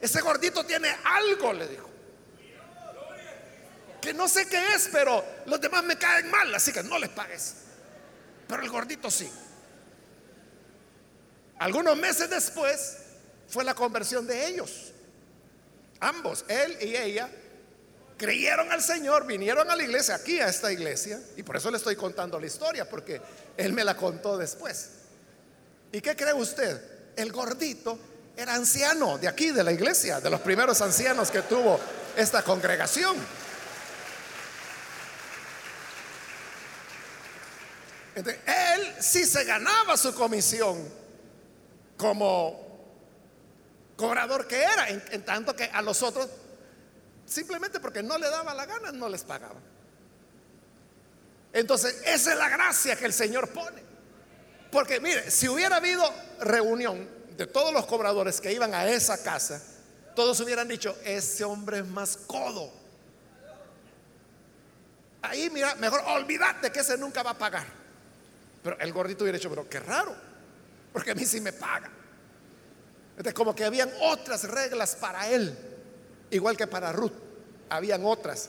ese 0.00 0.20
gordito 0.22 0.64
tiene 0.64 0.88
algo, 1.04 1.52
le 1.52 1.68
dijo. 1.68 1.89
Que 4.00 4.14
no 4.14 4.28
sé 4.28 4.46
qué 4.46 4.74
es, 4.74 4.88
pero 4.92 5.24
los 5.46 5.60
demás 5.60 5.84
me 5.84 5.96
caen 5.96 6.30
mal, 6.30 6.54
así 6.54 6.72
que 6.72 6.82
no 6.82 6.98
les 6.98 7.10
pagues. 7.10 7.54
Pero 8.48 8.62
el 8.62 8.70
gordito 8.70 9.10
sí. 9.10 9.30
Algunos 11.58 11.96
meses 11.96 12.30
después, 12.30 12.96
fue 13.48 13.64
la 13.64 13.74
conversión 13.74 14.26
de 14.26 14.46
ellos. 14.46 14.92
Ambos, 16.00 16.44
él 16.48 16.78
y 16.80 16.96
ella, 16.96 17.28
creyeron 18.16 18.70
al 18.70 18.82
Señor, 18.82 19.26
vinieron 19.26 19.70
a 19.70 19.76
la 19.76 19.82
iglesia, 19.82 20.14
aquí 20.14 20.40
a 20.40 20.48
esta 20.48 20.72
iglesia, 20.72 21.20
y 21.36 21.42
por 21.42 21.56
eso 21.56 21.70
le 21.70 21.76
estoy 21.76 21.96
contando 21.96 22.38
la 22.38 22.46
historia, 22.46 22.88
porque 22.88 23.20
él 23.56 23.72
me 23.72 23.84
la 23.84 23.96
contó 23.96 24.38
después. 24.38 24.90
¿Y 25.92 26.00
qué 26.00 26.14
cree 26.14 26.32
usted? 26.32 26.80
El 27.16 27.32
gordito 27.32 27.98
era 28.36 28.54
anciano 28.54 29.18
de 29.18 29.28
aquí, 29.28 29.50
de 29.50 29.64
la 29.64 29.72
iglesia, 29.72 30.20
de 30.20 30.30
los 30.30 30.40
primeros 30.40 30.80
ancianos 30.80 31.30
que 31.30 31.42
tuvo 31.42 31.78
esta 32.16 32.42
congregación. 32.42 33.16
Él 38.14 38.94
sí 39.00 39.24
se 39.24 39.44
ganaba 39.44 39.96
su 39.96 40.14
comisión 40.14 41.00
como 41.96 42.70
cobrador 43.96 44.46
que 44.46 44.62
era, 44.62 44.88
en, 44.88 45.24
tanto 45.24 45.54
que 45.54 45.64
a 45.64 45.82
los 45.82 46.02
otros, 46.02 46.28
simplemente 47.26 47.80
porque 47.80 48.02
no 48.02 48.16
le 48.16 48.30
daba 48.30 48.54
la 48.54 48.64
gana, 48.64 48.92
no 48.92 49.08
les 49.08 49.22
pagaba. 49.24 49.60
Entonces, 51.52 52.00
esa 52.06 52.32
es 52.32 52.38
la 52.38 52.48
gracia 52.48 52.96
que 52.96 53.04
el 53.04 53.12
Señor 53.12 53.48
pone. 53.50 53.82
Porque 54.70 55.00
mire, 55.00 55.30
si 55.30 55.48
hubiera 55.48 55.76
habido 55.76 56.02
reunión 56.40 57.08
de 57.36 57.46
todos 57.46 57.72
los 57.72 57.86
cobradores 57.86 58.40
que 58.40 58.52
iban 58.52 58.72
a 58.72 58.86
esa 58.86 59.22
casa, 59.22 59.60
todos 60.14 60.40
hubieran 60.40 60.68
dicho, 60.68 60.96
ese 61.04 61.44
hombre 61.44 61.78
es 61.78 61.86
más 61.86 62.16
codo. 62.16 62.72
Ahí, 65.22 65.50
mira, 65.50 65.74
mejor 65.74 66.02
olvídate 66.06 66.70
que 66.70 66.80
ese 66.80 66.96
nunca 66.96 67.22
va 67.22 67.32
a 67.32 67.38
pagar. 67.38 67.79
Pero 68.62 68.78
el 68.78 68.92
gordito 68.92 69.24
hubiera 69.24 69.38
dicho, 69.38 69.50
pero 69.50 69.68
qué 69.68 69.80
raro, 69.80 70.14
porque 70.92 71.12
a 71.12 71.14
mí 71.14 71.24
sí 71.24 71.40
me 71.40 71.52
paga. 71.52 71.90
Entonces, 73.10 73.34
como 73.34 73.54
que 73.54 73.64
habían 73.64 73.90
otras 74.00 74.44
reglas 74.44 74.96
para 74.96 75.28
él, 75.28 75.56
igual 76.30 76.56
que 76.56 76.66
para 76.66 76.92
Ruth, 76.92 77.12
habían 77.68 78.04
otras. 78.04 78.48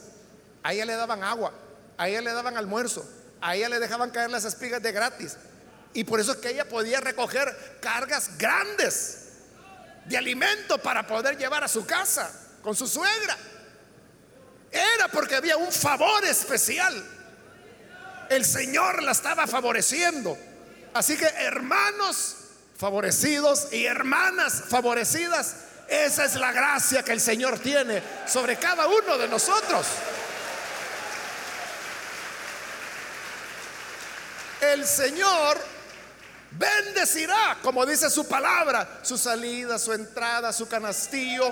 A 0.63 0.73
ella 0.73 0.85
le 0.85 0.95
daban 0.95 1.23
agua, 1.23 1.53
a 1.97 2.07
ella 2.07 2.21
le 2.21 2.33
daban 2.33 2.57
almuerzo, 2.57 3.07
a 3.41 3.55
ella 3.55 3.69
le 3.69 3.79
dejaban 3.79 4.11
caer 4.11 4.29
las 4.29 4.45
espigas 4.45 4.81
de 4.81 4.91
gratis. 4.91 5.37
Y 5.93 6.03
por 6.03 6.19
eso 6.19 6.33
es 6.33 6.37
que 6.37 6.49
ella 6.49 6.67
podía 6.67 6.99
recoger 7.01 7.79
cargas 7.81 8.37
grandes 8.37 9.29
de 10.05 10.17
alimento 10.17 10.77
para 10.77 11.05
poder 11.05 11.37
llevar 11.37 11.63
a 11.63 11.67
su 11.67 11.85
casa 11.85 12.31
con 12.61 12.75
su 12.75 12.87
suegra. 12.87 13.37
Era 14.71 15.09
porque 15.09 15.35
había 15.35 15.57
un 15.57 15.71
favor 15.71 16.23
especial. 16.25 17.20
El 18.31 18.45
Señor 18.45 19.03
la 19.03 19.11
estaba 19.11 19.45
favoreciendo. 19.45 20.37
Así 20.93 21.17
que 21.17 21.25
hermanos, 21.25 22.37
favorecidos 22.77 23.67
y 23.73 23.85
hermanas 23.85 24.63
favorecidas. 24.69 25.55
Esa 25.89 26.23
es 26.23 26.35
la 26.35 26.53
gracia 26.53 27.03
que 27.03 27.11
el 27.11 27.19
Señor 27.19 27.59
tiene 27.59 28.01
sobre 28.25 28.55
cada 28.55 28.87
uno 28.87 29.17
de 29.17 29.27
nosotros. 29.27 29.85
El 34.61 34.87
Señor 34.87 35.59
bendecirá, 36.51 37.57
como 37.61 37.85
dice 37.85 38.09
su 38.09 38.25
palabra, 38.29 39.01
su 39.01 39.17
salida, 39.17 39.77
su 39.77 39.91
entrada, 39.91 40.53
su 40.53 40.69
canastillo. 40.69 41.51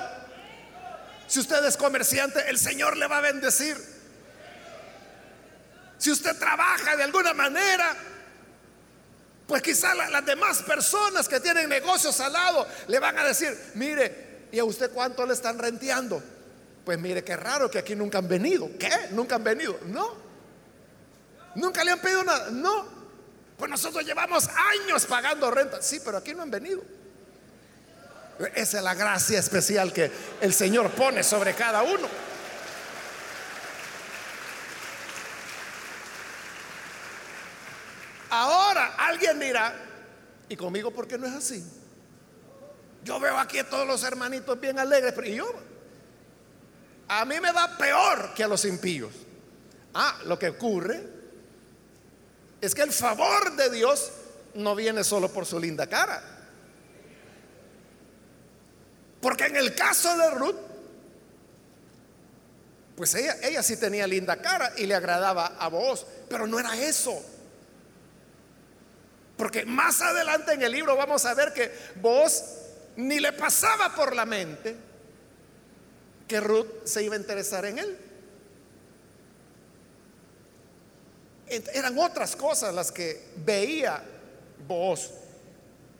Si 1.28 1.42
usted 1.42 1.62
es 1.65 1.76
comerciante, 1.76 2.50
el 2.50 2.58
Señor 2.58 2.96
le 2.96 3.08
va 3.08 3.18
a 3.18 3.22
bendecir. 3.22 3.99
Si 6.00 6.10
usted 6.10 6.36
trabaja 6.40 6.96
de 6.96 7.04
alguna 7.04 7.34
manera, 7.34 7.96
pues 9.46 9.62
quizá 9.62 9.94
las 9.94 10.26
demás 10.26 10.64
personas 10.64 11.28
que 11.28 11.40
tienen 11.42 11.68
negocios 11.68 12.20
al 12.22 12.32
lado 12.32 12.66
le 12.88 13.00
van 13.00 13.18
a 13.18 13.26
decir, 13.26 13.56
mire, 13.76 14.48
¿y 14.52 14.60
a 14.60 14.64
usted 14.64 14.92
cuánto 14.92 15.26
le 15.26 15.34
están 15.34 15.60
renteando? 15.60 16.24
Pues 16.86 16.98
mire, 16.98 17.24
qué 17.24 17.36
raro 17.36 17.70
que 17.70 17.80
aquí 17.80 17.96
nunca 17.96 18.20
han 18.20 18.30
venido. 18.30 18.70
¿Qué? 18.80 18.90
¿Nunca 19.12 19.36
han 19.36 19.44
venido? 19.44 19.78
No. 19.88 20.16
¿Nunca 21.56 21.84
le 21.84 21.92
han 21.92 22.00
pedido 22.00 22.24
nada? 22.24 22.50
No. 22.50 22.88
Pues 23.58 23.70
nosotros 23.70 24.06
llevamos 24.06 24.48
años 24.48 25.06
pagando 25.06 25.52
renta. 25.52 25.82
Sí, 25.82 26.00
pero 26.04 26.18
aquí 26.18 26.34
no 26.34 26.44
han 26.44 26.52
venido. 26.52 26.82
Esa 28.56 28.78
es 28.78 28.84
la 28.84 28.94
gracia 28.94 29.38
especial 29.38 29.92
que 29.92 30.10
el 30.40 30.54
Señor 30.54 30.92
pone 30.92 31.24
sobre 31.24 31.54
cada 31.56 31.84
uno. 31.84 32.08
Ahora 38.30 38.96
alguien 38.98 39.39
dirá, 39.39 39.74
¿y 40.48 40.56
conmigo 40.56 40.92
por 40.92 41.08
qué 41.08 41.18
no 41.18 41.26
es 41.26 41.34
así? 41.34 41.63
Yo 43.04 43.20
veo 43.20 43.38
aquí 43.38 43.60
a 43.60 43.70
todos 43.70 43.88
los 43.88 44.04
hermanitos 44.04 44.60
bien 44.60 44.78
alegres, 44.78 45.13
pero 45.13 45.28
yo, 45.28 45.52
a 47.08 47.26
mí 47.26 47.39
me 47.39 47.52
va 47.52 47.78
peor 47.78 48.34
que 48.36 48.44
a 48.44 48.48
los 48.48 48.65
impíos. 48.65 49.13
Ah, 49.94 50.20
lo 50.26 50.38
que 50.38 50.50
ocurre 50.50 51.02
es 52.62 52.76
que 52.76 52.84
el 52.84 52.92
favor 52.92 53.56
de 53.56 53.70
Dios 53.70 54.12
no 54.54 54.76
viene 54.76 55.04
solo 55.04 55.32
por 55.32 55.46
su 55.46 55.60
linda 55.60 55.88
cara. 55.88 56.22
Porque 59.22 59.46
en 59.46 59.56
el 59.56 59.74
caso 59.74 60.15
de 60.18 60.30
Ruth, 60.32 60.56
pues 62.96 63.15
ella, 63.15 63.38
ella 63.42 63.63
sí 63.63 63.78
tenía 63.78 64.06
linda 64.06 64.42
cara 64.42 64.74
y 64.78 64.86
le 64.86 64.94
agradaba 64.94 65.56
a 65.58 65.68
vos, 65.70 66.06
pero 66.30 66.46
no 66.48 66.60
era 66.60 66.78
eso. 66.80 67.22
Porque 69.39 69.65
más 69.65 70.02
adelante 70.02 70.52
en 70.52 70.63
el 70.63 70.73
libro 70.73 70.97
vamos 70.97 71.25
a 71.25 71.34
ver 71.34 71.54
que 71.54 71.71
vos 72.02 72.43
ni 72.97 73.21
le 73.21 73.32
pasaba 73.32 73.95
por 73.95 74.13
la 74.13 74.25
mente 74.25 74.75
que 76.28 76.41
Ruth 76.41 76.84
se 76.84 77.04
iba 77.04 77.15
a 77.15 77.19
interesar 77.19 77.63
en 77.63 77.80
él. 77.80 77.97
Eran 81.47 81.97
otras 81.97 82.36
cosas 82.36 82.73
las 82.75 82.91
que 82.91 83.30
veía 83.38 84.04
vos. 84.67 85.12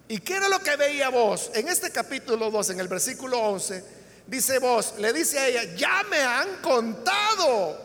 ¿Y 0.10 0.20
qué 0.20 0.36
era 0.36 0.50
lo 0.50 0.60
que 0.60 0.76
veía 0.76 1.08
vos? 1.08 1.50
En 1.54 1.70
este 1.70 1.92
capítulo 1.92 2.52
2, 2.52 2.72
en 2.72 2.82
el 2.82 2.90
versículo 2.90 3.40
11, 3.40 3.86
dice 4.28 4.60
vos, 4.60 4.96
le 4.98 5.14
dice 5.14 5.40
a 5.40 5.48
ella, 5.48 5.64
ya 5.78 6.04
me 6.10 6.20
han 6.20 6.58
contado 6.58 7.80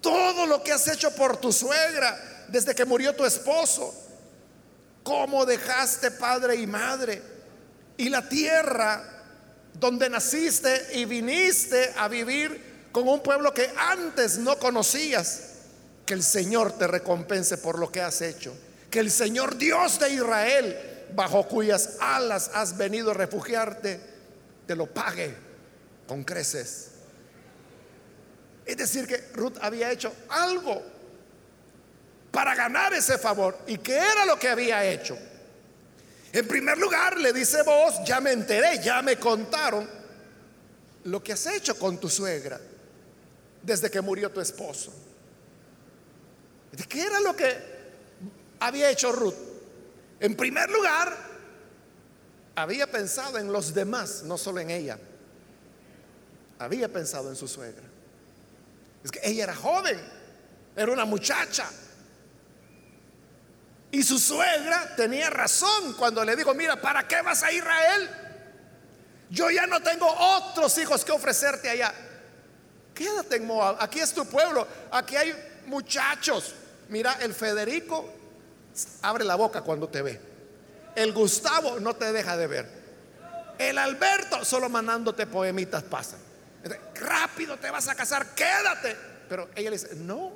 todo 0.00 0.46
lo 0.46 0.62
que 0.62 0.70
has 0.70 0.86
hecho 0.86 1.10
por 1.16 1.38
tu 1.38 1.52
suegra 1.52 2.35
desde 2.48 2.74
que 2.74 2.84
murió 2.84 3.14
tu 3.14 3.24
esposo, 3.24 3.94
cómo 5.02 5.46
dejaste 5.46 6.10
padre 6.10 6.56
y 6.56 6.66
madre 6.66 7.22
y 7.96 8.08
la 8.08 8.28
tierra 8.28 9.02
donde 9.74 10.08
naciste 10.08 10.88
y 10.94 11.04
viniste 11.04 11.92
a 11.96 12.08
vivir 12.08 12.88
con 12.92 13.08
un 13.08 13.20
pueblo 13.20 13.52
que 13.52 13.70
antes 13.76 14.38
no 14.38 14.58
conocías. 14.58 15.52
Que 16.04 16.14
el 16.14 16.22
Señor 16.22 16.72
te 16.78 16.86
recompense 16.86 17.58
por 17.58 17.78
lo 17.78 17.90
que 17.90 18.00
has 18.00 18.20
hecho. 18.20 18.56
Que 18.90 19.00
el 19.00 19.10
Señor 19.10 19.56
Dios 19.56 19.98
de 19.98 20.10
Israel, 20.10 21.06
bajo 21.14 21.46
cuyas 21.48 21.96
alas 22.00 22.50
has 22.54 22.76
venido 22.76 23.10
a 23.10 23.14
refugiarte, 23.14 24.00
te 24.66 24.76
lo 24.76 24.86
pague 24.86 25.34
con 26.06 26.22
creces. 26.22 26.88
Es 28.64 28.76
decir, 28.76 29.06
que 29.06 29.18
Ruth 29.34 29.58
había 29.60 29.90
hecho 29.90 30.12
algo 30.28 30.82
para 32.36 32.54
ganar 32.54 32.92
ese 32.92 33.16
favor. 33.16 33.60
¿Y 33.66 33.78
qué 33.78 33.96
era 33.96 34.26
lo 34.26 34.38
que 34.38 34.50
había 34.50 34.84
hecho? 34.84 35.16
En 36.30 36.46
primer 36.46 36.76
lugar, 36.76 37.18
le 37.18 37.32
dice 37.32 37.62
vos, 37.62 37.94
ya 38.04 38.20
me 38.20 38.30
enteré, 38.30 38.78
ya 38.82 39.00
me 39.00 39.16
contaron 39.16 39.88
lo 41.04 41.24
que 41.24 41.32
has 41.32 41.46
hecho 41.46 41.78
con 41.78 41.98
tu 41.98 42.10
suegra 42.10 42.60
desde 43.62 43.90
que 43.90 44.02
murió 44.02 44.30
tu 44.30 44.42
esposo. 44.42 44.92
¿De 46.72 46.84
qué 46.84 47.06
era 47.06 47.20
lo 47.20 47.34
que 47.34 47.56
había 48.60 48.90
hecho 48.90 49.12
Ruth? 49.12 49.32
En 50.20 50.36
primer 50.36 50.68
lugar, 50.68 51.16
había 52.54 52.86
pensado 52.90 53.38
en 53.38 53.50
los 53.50 53.72
demás, 53.72 54.24
no 54.24 54.36
solo 54.36 54.60
en 54.60 54.68
ella. 54.68 54.98
Había 56.58 56.92
pensado 56.92 57.30
en 57.30 57.36
su 57.36 57.48
suegra. 57.48 57.84
Es 59.02 59.10
que 59.10 59.20
ella 59.22 59.44
era 59.44 59.56
joven, 59.56 59.98
era 60.76 60.92
una 60.92 61.06
muchacha. 61.06 61.66
Y 63.90 64.02
su 64.02 64.18
suegra 64.18 64.94
tenía 64.96 65.30
razón 65.30 65.94
cuando 65.94 66.24
le 66.24 66.36
dijo, 66.36 66.54
mira, 66.54 66.76
¿para 66.80 67.06
qué 67.06 67.22
vas 67.22 67.42
a 67.42 67.52
Israel? 67.52 68.10
Yo 69.30 69.50
ya 69.50 69.66
no 69.66 69.80
tengo 69.80 70.06
otros 70.08 70.76
hijos 70.78 71.04
que 71.04 71.12
ofrecerte 71.12 71.68
allá. 71.68 71.92
Quédate 72.94 73.36
en 73.36 73.46
Moab, 73.46 73.76
aquí 73.80 74.00
es 74.00 74.12
tu 74.12 74.24
pueblo, 74.26 74.66
aquí 74.90 75.16
hay 75.16 75.34
muchachos. 75.66 76.54
Mira, 76.88 77.18
el 77.20 77.34
Federico 77.34 78.12
abre 79.02 79.24
la 79.24 79.34
boca 79.34 79.62
cuando 79.62 79.88
te 79.88 80.02
ve. 80.02 80.20
El 80.94 81.12
Gustavo 81.12 81.78
no 81.78 81.94
te 81.94 82.12
deja 82.12 82.36
de 82.36 82.46
ver. 82.46 82.68
El 83.58 83.78
Alberto 83.78 84.44
solo 84.44 84.68
mandándote 84.68 85.26
poemitas 85.26 85.82
pasa. 85.82 86.16
Rápido 86.94 87.56
te 87.58 87.70
vas 87.70 87.88
a 87.88 87.94
casar, 87.94 88.34
quédate. 88.34 88.96
Pero 89.28 89.48
ella 89.54 89.70
le 89.70 89.78
dice, 89.78 89.94
no, 89.96 90.32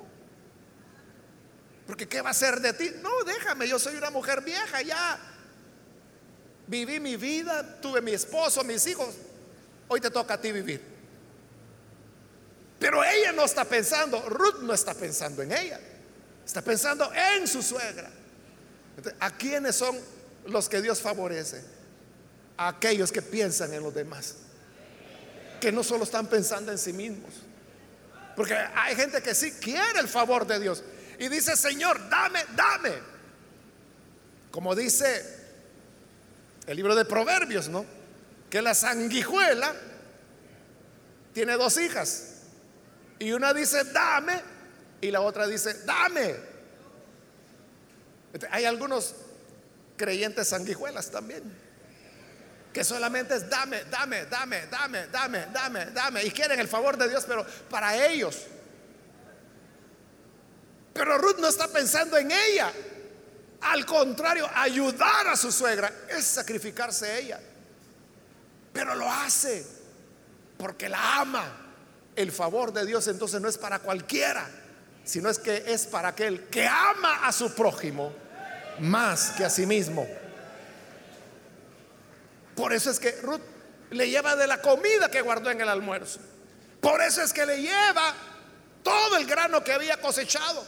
porque 1.91 2.07
¿qué 2.07 2.21
va 2.21 2.29
a 2.29 2.33
ser 2.33 2.61
de 2.61 2.71
ti? 2.71 2.89
No, 3.01 3.09
déjame, 3.25 3.67
yo 3.67 3.77
soy 3.77 3.97
una 3.97 4.09
mujer 4.09 4.39
vieja 4.39 4.81
ya. 4.81 5.19
Viví 6.65 7.01
mi 7.01 7.17
vida, 7.17 7.81
tuve 7.81 7.99
mi 7.99 8.13
esposo, 8.13 8.63
mis 8.63 8.87
hijos. 8.87 9.13
Hoy 9.89 9.99
te 9.99 10.09
toca 10.09 10.35
a 10.35 10.39
ti 10.39 10.53
vivir. 10.53 10.81
Pero 12.79 13.03
ella 13.03 13.33
no 13.33 13.43
está 13.43 13.65
pensando, 13.65 14.21
Ruth 14.29 14.61
no 14.61 14.73
está 14.73 14.93
pensando 14.93 15.41
en 15.41 15.51
ella. 15.51 15.81
Está 16.45 16.61
pensando 16.61 17.11
en 17.13 17.45
su 17.45 17.61
suegra. 17.61 18.09
¿A 19.19 19.31
quiénes 19.31 19.75
son 19.75 19.99
los 20.45 20.69
que 20.69 20.81
Dios 20.81 21.01
favorece? 21.01 21.61
A 22.55 22.69
aquellos 22.69 23.11
que 23.11 23.21
piensan 23.21 23.73
en 23.73 23.83
los 23.83 23.93
demás. 23.93 24.37
Que 25.59 25.73
no 25.73 25.83
solo 25.83 26.05
están 26.05 26.27
pensando 26.27 26.71
en 26.71 26.77
sí 26.77 26.93
mismos. 26.93 27.33
Porque 28.37 28.53
hay 28.53 28.95
gente 28.95 29.21
que 29.21 29.35
sí 29.35 29.51
quiere 29.51 29.99
el 29.99 30.07
favor 30.07 30.47
de 30.47 30.57
Dios 30.57 30.81
y 31.21 31.29
dice, 31.29 31.55
Señor, 31.55 32.09
dame, 32.09 32.43
dame. 32.55 32.93
Como 34.49 34.73
dice 34.73 35.23
el 36.65 36.75
libro 36.75 36.95
de 36.95 37.05
Proverbios, 37.05 37.69
¿no? 37.69 37.85
Que 38.49 38.59
la 38.59 38.73
sanguijuela 38.73 39.75
tiene 41.31 41.53
dos 41.57 41.77
hijas. 41.77 42.37
Y 43.19 43.33
una 43.33 43.53
dice, 43.53 43.83
dame, 43.83 44.41
y 44.99 45.11
la 45.11 45.21
otra 45.21 45.45
dice, 45.45 45.85
dame. 45.85 46.37
Hay 48.49 48.65
algunos 48.65 49.13
creyentes 49.97 50.47
sanguijuelas 50.47 51.11
también. 51.11 51.43
Que 52.73 52.83
solamente 52.83 53.35
es 53.35 53.47
dame, 53.47 53.83
dame, 53.91 54.25
dame, 54.25 54.65
dame, 54.71 55.05
dame, 55.11 55.45
dame, 55.53 55.85
dame. 55.85 56.23
Y 56.23 56.31
quieren 56.31 56.59
el 56.59 56.67
favor 56.67 56.97
de 56.97 57.07
Dios, 57.07 57.25
pero 57.27 57.45
para 57.69 58.07
ellos. 58.07 58.47
Pero 60.93 61.17
Ruth 61.17 61.37
no 61.39 61.47
está 61.47 61.67
pensando 61.67 62.17
en 62.17 62.31
ella. 62.31 62.71
Al 63.61 63.85
contrario, 63.85 64.49
ayudar 64.55 65.27
a 65.27 65.35
su 65.35 65.51
suegra 65.51 65.91
es 66.09 66.25
sacrificarse 66.25 67.19
ella. 67.19 67.39
Pero 68.73 68.95
lo 68.95 69.09
hace 69.09 69.65
porque 70.57 70.89
la 70.89 71.19
ama. 71.19 71.57
El 72.15 72.31
favor 72.31 72.73
de 72.73 72.85
Dios 72.85 73.07
entonces 73.07 73.39
no 73.39 73.47
es 73.47 73.57
para 73.57 73.79
cualquiera, 73.79 74.49
sino 75.05 75.29
es 75.29 75.39
que 75.39 75.63
es 75.67 75.85
para 75.85 76.09
aquel 76.09 76.49
que 76.49 76.67
ama 76.67 77.25
a 77.25 77.31
su 77.31 77.53
prójimo 77.55 78.13
más 78.79 79.31
que 79.31 79.45
a 79.45 79.49
sí 79.49 79.65
mismo. 79.65 80.05
Por 82.55 82.73
eso 82.73 82.91
es 82.91 82.99
que 82.99 83.11
Ruth 83.21 83.41
le 83.91 84.09
lleva 84.09 84.35
de 84.35 84.47
la 84.47 84.61
comida 84.61 85.09
que 85.09 85.21
guardó 85.21 85.51
en 85.51 85.61
el 85.61 85.69
almuerzo. 85.69 86.19
Por 86.81 87.01
eso 87.01 87.21
es 87.21 87.31
que 87.31 87.45
le 87.45 87.61
lleva 87.61 88.13
todo 88.83 89.17
el 89.17 89.25
grano 89.25 89.63
que 89.63 89.71
había 89.71 90.01
cosechado 90.01 90.65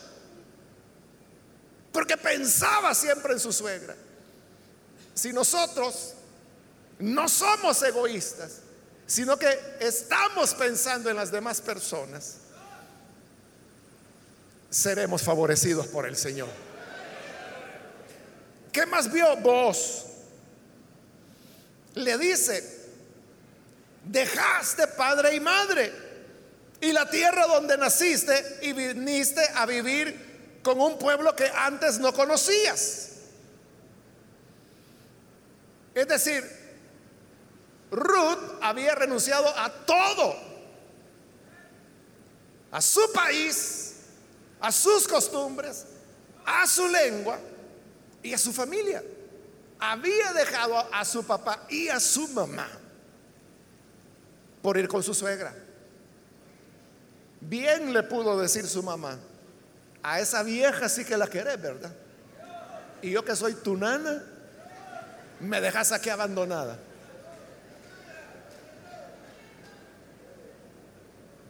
porque 1.93 2.17
pensaba 2.17 2.93
siempre 2.93 3.33
en 3.33 3.39
su 3.39 3.53
suegra. 3.53 3.95
Si 5.13 5.31
nosotros 5.31 6.15
no 6.99 7.29
somos 7.29 7.81
egoístas, 7.83 8.57
sino 9.05 9.37
que 9.37 9.77
estamos 9.79 10.55
pensando 10.55 11.09
en 11.09 11.15
las 11.15 11.31
demás 11.31 11.61
personas, 11.61 12.37
seremos 14.71 15.21
favorecidos 15.21 15.85
por 15.87 16.07
el 16.07 16.17
Señor. 16.17 16.49
¿Qué 18.71 18.87
más 18.87 19.11
vio 19.11 19.37
vos? 19.37 20.05
Le 21.93 22.17
dice, 22.17 22.89
dejaste 24.03 24.87
padre 24.87 25.35
y 25.35 25.39
madre 25.39 25.93
y 26.81 26.91
la 26.91 27.07
tierra 27.07 27.45
donde 27.45 27.77
naciste 27.77 28.57
y 28.63 28.73
viniste 28.73 29.41
a 29.53 29.67
vivir 29.67 30.32
con 30.63 30.79
un 30.79 30.97
pueblo 30.97 31.35
que 31.35 31.45
antes 31.45 31.99
no 31.99 32.13
conocías. 32.13 33.09
Es 35.93 36.07
decir, 36.07 36.43
Ruth 37.91 38.39
había 38.61 38.95
renunciado 38.95 39.47
a 39.47 39.71
todo, 39.85 40.35
a 42.71 42.81
su 42.81 43.11
país, 43.13 43.93
a 44.59 44.71
sus 44.71 45.07
costumbres, 45.07 45.85
a 46.45 46.65
su 46.65 46.87
lengua 46.87 47.37
y 48.23 48.33
a 48.33 48.37
su 48.37 48.51
familia. 48.51 49.03
Había 49.79 50.33
dejado 50.33 50.77
a 50.91 51.05
su 51.05 51.23
papá 51.25 51.67
y 51.69 51.89
a 51.89 51.99
su 51.99 52.27
mamá 52.29 52.67
por 54.61 54.77
ir 54.77 54.87
con 54.87 55.03
su 55.03 55.13
suegra. 55.13 55.53
Bien 57.41 57.93
le 57.93 58.01
pudo 58.03 58.39
decir 58.39 58.65
su 58.65 58.81
mamá, 58.81 59.19
a 60.03 60.19
esa 60.19 60.43
vieja 60.43 60.89
sí 60.89 61.05
que 61.05 61.17
la 61.17 61.27
querés, 61.27 61.59
¿verdad? 61.61 61.91
Y 63.01 63.11
yo 63.11 63.23
que 63.23 63.35
soy 63.35 63.53
tu 63.53 63.77
nana, 63.77 64.21
me 65.39 65.61
dejas 65.61 65.91
aquí 65.93 66.09
abandonada. 66.09 66.77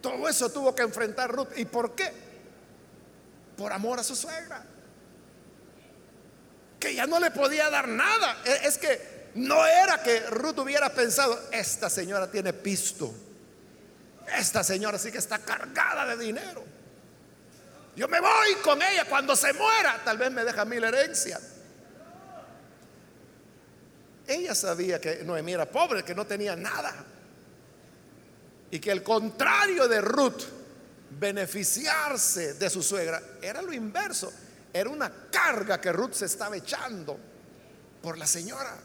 Todo 0.00 0.28
eso 0.28 0.50
tuvo 0.50 0.74
que 0.74 0.82
enfrentar 0.82 1.30
Ruth. 1.30 1.48
¿Y 1.56 1.64
por 1.64 1.94
qué? 1.94 2.12
Por 3.56 3.72
amor 3.72 3.98
a 3.98 4.04
su 4.04 4.14
suegra. 4.14 4.62
Que 6.78 6.94
ya 6.94 7.06
no 7.06 7.18
le 7.18 7.30
podía 7.30 7.70
dar 7.70 7.88
nada. 7.88 8.36
E, 8.44 8.66
es 8.66 8.78
que 8.78 9.30
no 9.34 9.66
era 9.66 10.02
que 10.02 10.20
Ruth 10.30 10.58
hubiera 10.58 10.92
pensado, 10.92 11.38
esta 11.50 11.88
señora 11.88 12.30
tiene 12.30 12.52
pisto, 12.52 13.12
esta 14.36 14.62
señora 14.62 14.98
sí 14.98 15.10
que 15.10 15.18
está 15.18 15.38
cargada 15.38 16.06
de 16.06 16.22
dinero. 16.22 16.73
Yo 17.96 18.08
me 18.08 18.20
voy 18.20 18.54
con 18.62 18.82
ella 18.82 19.04
cuando 19.04 19.36
se 19.36 19.52
muera, 19.52 20.02
tal 20.04 20.18
vez 20.18 20.30
me 20.32 20.44
deja 20.44 20.64
mil 20.64 20.82
herencias. 20.82 21.40
Ella 24.26 24.54
sabía 24.54 25.00
que 25.00 25.22
Noemí 25.22 25.52
era 25.52 25.70
pobre, 25.70 26.02
que 26.02 26.14
no 26.14 26.26
tenía 26.26 26.56
nada. 26.56 26.92
Y 28.70 28.80
que 28.80 28.90
el 28.90 29.02
contrario 29.02 29.86
de 29.86 30.00
Ruth, 30.00 30.42
beneficiarse 31.10 32.54
de 32.54 32.70
su 32.70 32.82
suegra, 32.82 33.22
era 33.40 33.62
lo 33.62 33.72
inverso. 33.72 34.32
Era 34.72 34.90
una 34.90 35.12
carga 35.30 35.80
que 35.80 35.92
Ruth 35.92 36.14
se 36.14 36.24
estaba 36.24 36.56
echando 36.56 37.16
por 38.02 38.18
la 38.18 38.26
señora. 38.26 38.76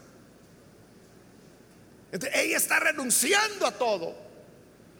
ella 2.12 2.56
está 2.56 2.78
renunciando 2.78 3.66
a 3.66 3.72
todo, 3.72 4.14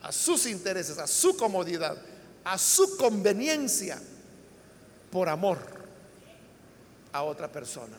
a 0.03 0.11
sus 0.11 0.47
intereses, 0.47 0.99
a 0.99 1.07
su 1.07 1.37
comodidad, 1.37 1.97
a 2.51 2.59
su 2.59 2.97
conveniencia, 2.97 3.97
por 5.13 5.29
amor 5.29 5.59
a 7.13 7.23
otra 7.23 7.47
persona. 7.47 7.97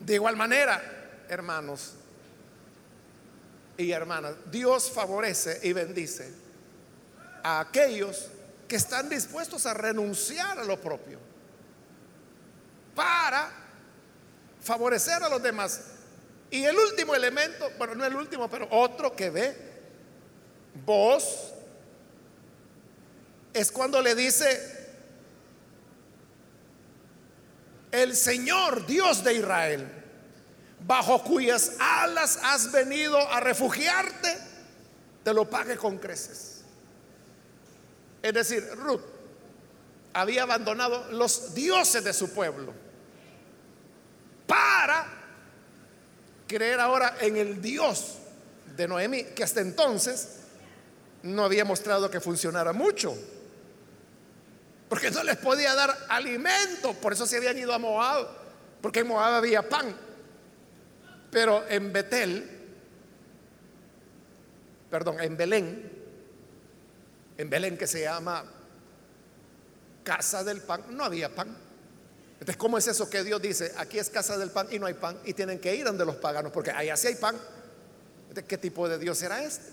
De 0.00 0.14
igual 0.14 0.34
manera, 0.34 0.80
hermanos 1.28 1.92
y 3.76 3.90
hermanas, 3.90 4.36
Dios 4.50 4.90
favorece 4.90 5.60
y 5.62 5.74
bendice 5.74 6.32
a 7.42 7.60
aquellos 7.60 8.30
que 8.66 8.76
están 8.76 9.10
dispuestos 9.10 9.66
a 9.66 9.74
renunciar 9.74 10.58
a 10.58 10.64
lo 10.64 10.80
propio 10.80 11.18
para 12.94 13.50
favorecer 14.62 15.22
a 15.22 15.28
los 15.28 15.42
demás. 15.42 15.82
Y 16.50 16.64
el 16.64 16.74
último 16.74 17.14
elemento, 17.14 17.70
bueno, 17.76 17.94
no 17.96 18.06
el 18.06 18.16
último, 18.16 18.48
pero 18.48 18.66
otro 18.70 19.14
que 19.14 19.28
ve, 19.28 19.54
vos, 20.86 21.52
es 23.52 23.72
cuando 23.72 24.00
le 24.00 24.14
dice, 24.14 24.78
el 27.90 28.14
Señor 28.14 28.86
Dios 28.86 29.24
de 29.24 29.34
Israel, 29.34 29.88
bajo 30.86 31.22
cuyas 31.24 31.72
alas 31.78 32.38
has 32.42 32.70
venido 32.70 33.18
a 33.18 33.40
refugiarte, 33.40 34.38
te 35.24 35.32
lo 35.32 35.48
pague 35.48 35.76
con 35.76 35.98
creces. 35.98 36.62
Es 38.22 38.34
decir, 38.34 38.68
Ruth 38.76 39.02
había 40.12 40.42
abandonado 40.42 41.10
los 41.12 41.54
dioses 41.54 42.02
de 42.04 42.12
su 42.12 42.30
pueblo 42.30 42.72
para 44.46 45.06
creer 46.46 46.80
ahora 46.80 47.16
en 47.20 47.36
el 47.36 47.60
Dios 47.60 48.14
de 48.76 48.88
Noemí, 48.88 49.24
que 49.24 49.44
hasta 49.44 49.60
entonces 49.60 50.38
no 51.22 51.44
había 51.44 51.64
mostrado 51.64 52.10
que 52.10 52.20
funcionara 52.20 52.72
mucho 52.72 53.16
porque 54.88 55.10
no 55.10 55.22
les 55.22 55.36
podía 55.36 55.74
dar 55.74 55.96
alimento, 56.08 56.94
por 56.94 57.12
eso 57.12 57.26
se 57.26 57.36
habían 57.36 57.58
ido 57.58 57.72
a 57.74 57.78
Moab, 57.78 58.26
porque 58.80 59.00
en 59.00 59.08
Moab 59.08 59.34
había 59.34 59.68
pan. 59.68 59.94
Pero 61.30 61.66
en 61.68 61.92
Betel, 61.92 62.48
perdón, 64.90 65.20
en 65.20 65.36
Belén, 65.36 65.92
en 67.36 67.50
Belén 67.50 67.76
que 67.76 67.86
se 67.86 68.02
llama 68.02 68.44
casa 70.04 70.42
del 70.42 70.62
pan, 70.62 70.84
no 70.90 71.04
había 71.04 71.34
pan. 71.34 71.54
Entonces, 72.32 72.56
¿cómo 72.56 72.78
es 72.78 72.86
eso 72.86 73.10
que 73.10 73.22
Dios 73.24 73.42
dice, 73.42 73.72
aquí 73.76 73.98
es 73.98 74.08
casa 74.08 74.38
del 74.38 74.50
pan 74.50 74.68
y 74.70 74.78
no 74.78 74.86
hay 74.86 74.94
pan 74.94 75.18
y 75.24 75.34
tienen 75.34 75.58
que 75.58 75.74
ir 75.74 75.84
donde 75.84 76.06
los 76.06 76.16
paganos, 76.16 76.50
porque 76.50 76.70
allá 76.70 76.96
sí 76.96 77.08
hay 77.08 77.16
pan? 77.16 77.36
Entonces, 78.22 78.44
¿qué 78.44 78.56
tipo 78.56 78.88
de 78.88 78.98
Dios 78.98 79.20
era 79.20 79.42
este? 79.42 79.66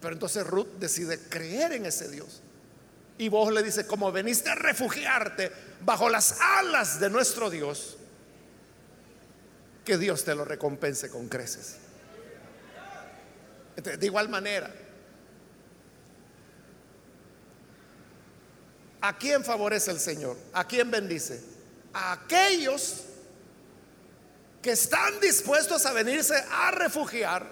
Pero 0.00 0.12
entonces 0.12 0.46
Ruth 0.46 0.68
decide 0.78 1.18
creer 1.18 1.72
en 1.72 1.86
ese 1.86 2.10
Dios. 2.10 2.42
Y 3.18 3.28
vos 3.28 3.52
le 3.52 3.62
dice, 3.62 3.86
como 3.86 4.12
veniste 4.12 4.50
a 4.50 4.54
refugiarte 4.54 5.50
bajo 5.80 6.08
las 6.08 6.40
alas 6.40 7.00
de 7.00 7.08
nuestro 7.08 7.48
Dios, 7.48 7.96
que 9.84 9.96
Dios 9.96 10.24
te 10.24 10.34
lo 10.34 10.44
recompense 10.44 11.08
con 11.08 11.28
creces. 11.28 11.78
de 13.76 14.06
igual 14.06 14.28
manera, 14.28 14.70
¿a 19.00 19.16
quién 19.16 19.44
favorece 19.44 19.92
el 19.92 20.00
Señor? 20.00 20.36
¿A 20.52 20.66
quién 20.66 20.90
bendice? 20.90 21.42
A 21.94 22.12
aquellos 22.12 23.04
que 24.60 24.72
están 24.72 25.20
dispuestos 25.20 25.86
a 25.86 25.92
venirse 25.92 26.34
a 26.50 26.70
refugiar 26.72 27.46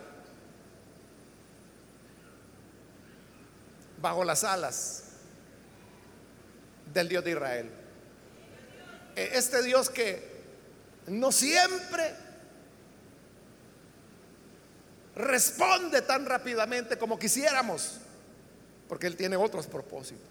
bajo 3.99 4.25
las 4.25 4.45
alas 4.45 5.04
del 6.95 7.09
Dios 7.09 7.25
de 7.25 7.31
Israel. 7.33 7.71
E, 9.17 9.31
este 9.35 9.63
Dios 9.63 9.91
que 9.91 10.33
no 11.09 11.33
siempre 11.33 12.15
responde 15.17 16.03
tan 16.03 16.27
rápidamente 16.27 16.97
como 16.97 17.19
quisiéramos, 17.19 17.99
porque 18.89 19.07
Él 19.07 19.17
tiene 19.17 19.37
otros 19.37 19.67
propósitos. 19.67 20.29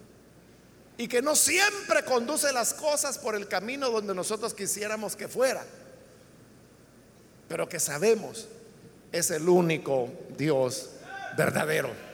Y 0.97 1.07
que 1.07 1.21
no 1.21 1.35
siempre 1.35 2.03
conduce 2.05 2.51
las 2.53 2.73
cosas 2.73 3.17
por 3.17 3.35
el 3.35 3.47
camino 3.47 3.89
donde 3.89 4.13
nosotros 4.13 4.53
quisiéramos 4.53 5.15
que 5.15 5.27
fuera, 5.27 5.65
pero 7.47 7.67
que 7.67 7.79
sabemos 7.79 8.47
es 9.11 9.31
el 9.31 9.47
único 9.49 10.09
Dios 10.37 10.91
verdadero. 11.37 12.12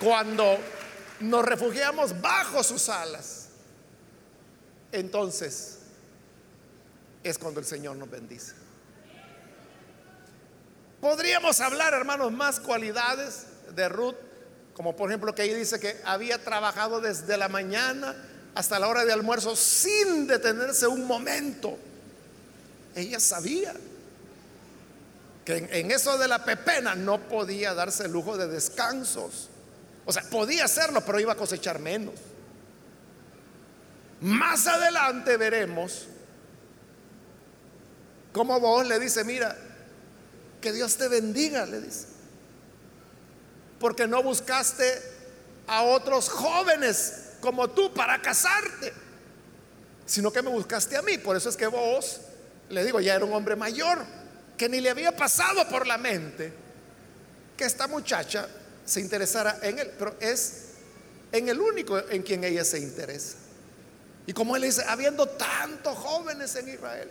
Cuando 0.00 0.58
nos 1.20 1.44
refugiamos 1.44 2.18
bajo 2.20 2.64
sus 2.64 2.88
alas, 2.88 3.48
entonces 4.92 5.78
es 7.22 7.36
cuando 7.38 7.60
el 7.60 7.66
Señor 7.66 7.96
nos 7.96 8.10
bendice. 8.10 8.54
Podríamos 11.02 11.60
hablar, 11.60 11.92
hermanos, 11.92 12.32
más 12.32 12.60
cualidades 12.60 13.46
de 13.74 13.88
Ruth, 13.90 14.16
como 14.74 14.96
por 14.96 15.10
ejemplo 15.10 15.34
que 15.34 15.42
ahí 15.42 15.52
dice 15.52 15.78
que 15.78 16.00
había 16.04 16.42
trabajado 16.42 17.02
desde 17.02 17.36
la 17.36 17.48
mañana 17.48 18.16
hasta 18.54 18.78
la 18.78 18.88
hora 18.88 19.04
de 19.04 19.12
almuerzo 19.12 19.54
sin 19.54 20.26
detenerse 20.26 20.86
un 20.86 21.06
momento. 21.06 21.78
Ella 22.94 23.20
sabía 23.20 23.74
que 25.44 25.58
en, 25.58 25.74
en 25.74 25.90
eso 25.90 26.16
de 26.16 26.26
la 26.26 26.42
pepena 26.44 26.94
no 26.94 27.20
podía 27.28 27.74
darse 27.74 28.06
el 28.06 28.12
lujo 28.12 28.38
de 28.38 28.48
descansos. 28.48 29.49
O 30.10 30.12
sea, 30.12 30.24
podía 30.24 30.64
hacerlo, 30.64 31.04
pero 31.06 31.20
iba 31.20 31.34
a 31.34 31.36
cosechar 31.36 31.78
menos. 31.78 32.16
Más 34.20 34.66
adelante 34.66 35.36
veremos 35.36 36.08
cómo 38.32 38.58
vos 38.58 38.84
le 38.88 38.98
dice, 38.98 39.22
mira, 39.22 39.56
que 40.60 40.72
Dios 40.72 40.96
te 40.96 41.06
bendiga, 41.06 41.64
le 41.64 41.80
dice. 41.80 42.08
Porque 43.78 44.08
no 44.08 44.20
buscaste 44.20 45.00
a 45.68 45.84
otros 45.84 46.28
jóvenes 46.28 47.34
como 47.40 47.70
tú 47.70 47.94
para 47.94 48.20
casarte, 48.20 48.92
sino 50.06 50.32
que 50.32 50.42
me 50.42 50.50
buscaste 50.50 50.96
a 50.96 51.02
mí. 51.02 51.18
Por 51.18 51.36
eso 51.36 51.48
es 51.48 51.56
que 51.56 51.68
vos, 51.68 52.20
le 52.68 52.84
digo, 52.84 52.98
ya 52.98 53.14
era 53.14 53.24
un 53.24 53.32
hombre 53.32 53.54
mayor, 53.54 54.04
que 54.58 54.68
ni 54.68 54.80
le 54.80 54.90
había 54.90 55.16
pasado 55.16 55.68
por 55.68 55.86
la 55.86 55.98
mente 55.98 56.52
que 57.56 57.64
esta 57.64 57.86
muchacha 57.86 58.48
se 58.90 59.00
interesara 59.00 59.56
en 59.62 59.78
él, 59.78 59.92
pero 59.96 60.16
es 60.18 60.64
en 61.30 61.48
el 61.48 61.60
único 61.60 61.96
en 62.08 62.22
quien 62.22 62.42
ella 62.42 62.64
se 62.64 62.80
interesa. 62.80 63.36
Y 64.26 64.32
como 64.32 64.56
él 64.56 64.62
dice, 64.62 64.82
habiendo 64.88 65.28
tantos 65.28 65.96
jóvenes 65.96 66.56
en 66.56 66.68
Israel, 66.68 67.08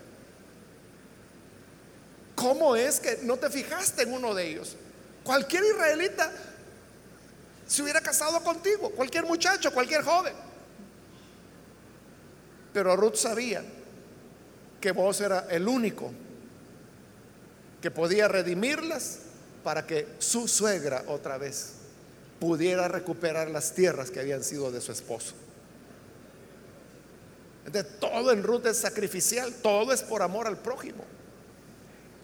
¿cómo 2.35 2.75
es 2.75 2.99
que 2.99 3.19
no 3.23 3.37
te 3.37 3.49
fijaste 3.49 4.03
en 4.03 4.11
uno 4.11 4.33
de 4.35 4.49
ellos? 4.49 4.75
Cualquier 5.23 5.63
israelita 5.63 6.29
se 7.65 7.81
hubiera 7.81 8.01
casado 8.01 8.43
contigo, 8.43 8.89
cualquier 8.89 9.25
muchacho, 9.25 9.71
cualquier 9.71 10.03
joven. 10.03 10.33
Pero 12.73 12.97
Ruth 12.97 13.15
sabía 13.15 13.63
que 14.81 14.91
vos 14.91 15.21
era 15.21 15.47
el 15.49 15.65
único 15.65 16.11
que 17.81 17.89
podía 17.89 18.27
redimirlas 18.27 19.19
para 19.63 19.85
que 19.85 20.07
su 20.19 20.47
suegra 20.47 21.03
otra 21.07 21.37
vez 21.37 21.73
pudiera 22.39 22.87
recuperar 22.87 23.49
las 23.49 23.73
tierras 23.73 24.09
que 24.11 24.19
habían 24.19 24.43
sido 24.43 24.71
de 24.71 24.81
su 24.81 24.91
esposo. 24.91 25.33
De 27.65 27.83
todo 27.83 28.31
en 28.31 28.43
Ruth 28.43 28.65
es 28.65 28.77
sacrificial, 28.77 29.53
todo 29.61 29.93
es 29.93 30.01
por 30.01 30.21
amor 30.21 30.47
al 30.47 30.57
prójimo. 30.57 31.03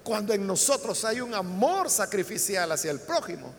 Cuando 0.04 0.34
en 0.34 0.48
nosotros 0.48 1.04
hay 1.04 1.20
un 1.20 1.34
amor 1.34 1.90
sacrificial 1.90 2.72
hacia 2.72 2.92
el 2.92 3.00
prójimo, 3.00 3.54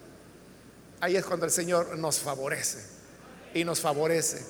ahí 1.01 1.17
es 1.17 1.25
cuando 1.25 1.45
el 1.45 1.53
Señor 1.53 1.97
nos 1.99 2.19
favorece. 2.19 2.97
y 3.55 3.65
nos 3.65 3.81
favorece. 3.81 4.45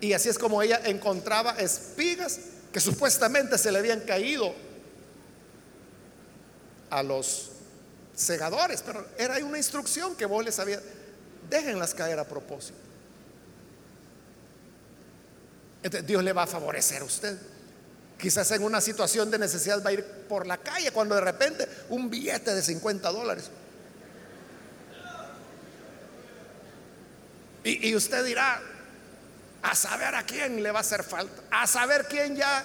Y 0.00 0.12
así 0.12 0.28
es 0.28 0.38
como 0.38 0.60
ella 0.60 0.80
encontraba 0.84 1.52
espigas 1.52 2.40
que 2.72 2.80
supuestamente 2.80 3.56
se 3.58 3.70
le 3.70 3.78
habían 3.78 4.00
caído 4.00 4.52
a 6.90 7.02
los 7.02 7.52
segadores, 8.14 8.82
pero 8.82 9.06
era 9.18 9.36
una 9.44 9.58
instrucción 9.58 10.14
que 10.16 10.26
vos 10.26 10.44
les 10.44 10.58
había, 10.58 10.80
déjenlas 11.48 11.94
caer 11.94 12.18
a 12.18 12.24
propósito. 12.24 12.78
Dios 16.06 16.22
le 16.22 16.32
va 16.32 16.44
a 16.44 16.46
favorecer 16.46 17.02
a 17.02 17.04
usted. 17.04 17.38
Quizás 18.18 18.50
en 18.52 18.62
una 18.62 18.80
situación 18.80 19.30
de 19.30 19.38
necesidad 19.38 19.84
va 19.84 19.90
a 19.90 19.92
ir 19.92 20.04
por 20.28 20.46
la 20.46 20.56
calle 20.56 20.90
cuando 20.92 21.14
de 21.14 21.20
repente 21.20 21.68
un 21.90 22.08
billete 22.08 22.54
de 22.54 22.62
50 22.62 23.10
dólares. 23.10 23.50
Y 27.64 27.94
usted 27.94 28.24
dirá, 28.24 28.60
a 29.62 29.74
saber 29.74 30.14
a 30.14 30.22
quién 30.24 30.62
le 30.62 30.70
va 30.70 30.78
a 30.78 30.82
hacer 30.82 31.02
falta, 31.02 31.42
a 31.50 31.66
saber 31.66 32.06
quién 32.06 32.36
ya 32.36 32.64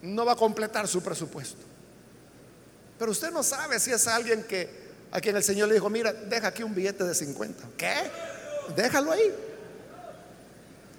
no 0.00 0.24
va 0.24 0.32
a 0.32 0.36
completar 0.36 0.88
su 0.88 1.02
presupuesto. 1.02 1.73
Pero 2.98 3.10
usted 3.10 3.30
no 3.30 3.42
sabe 3.42 3.80
si 3.80 3.90
es 3.90 4.06
alguien 4.06 4.44
que 4.44 4.84
a 5.10 5.20
quien 5.20 5.36
el 5.36 5.44
Señor 5.44 5.68
le 5.68 5.74
dijo, 5.74 5.88
mira, 5.90 6.12
deja 6.12 6.48
aquí 6.48 6.62
un 6.62 6.74
billete 6.74 7.04
de 7.04 7.14
50. 7.14 7.64
¿Qué? 7.76 7.94
Déjalo 8.74 9.12
ahí. 9.12 9.32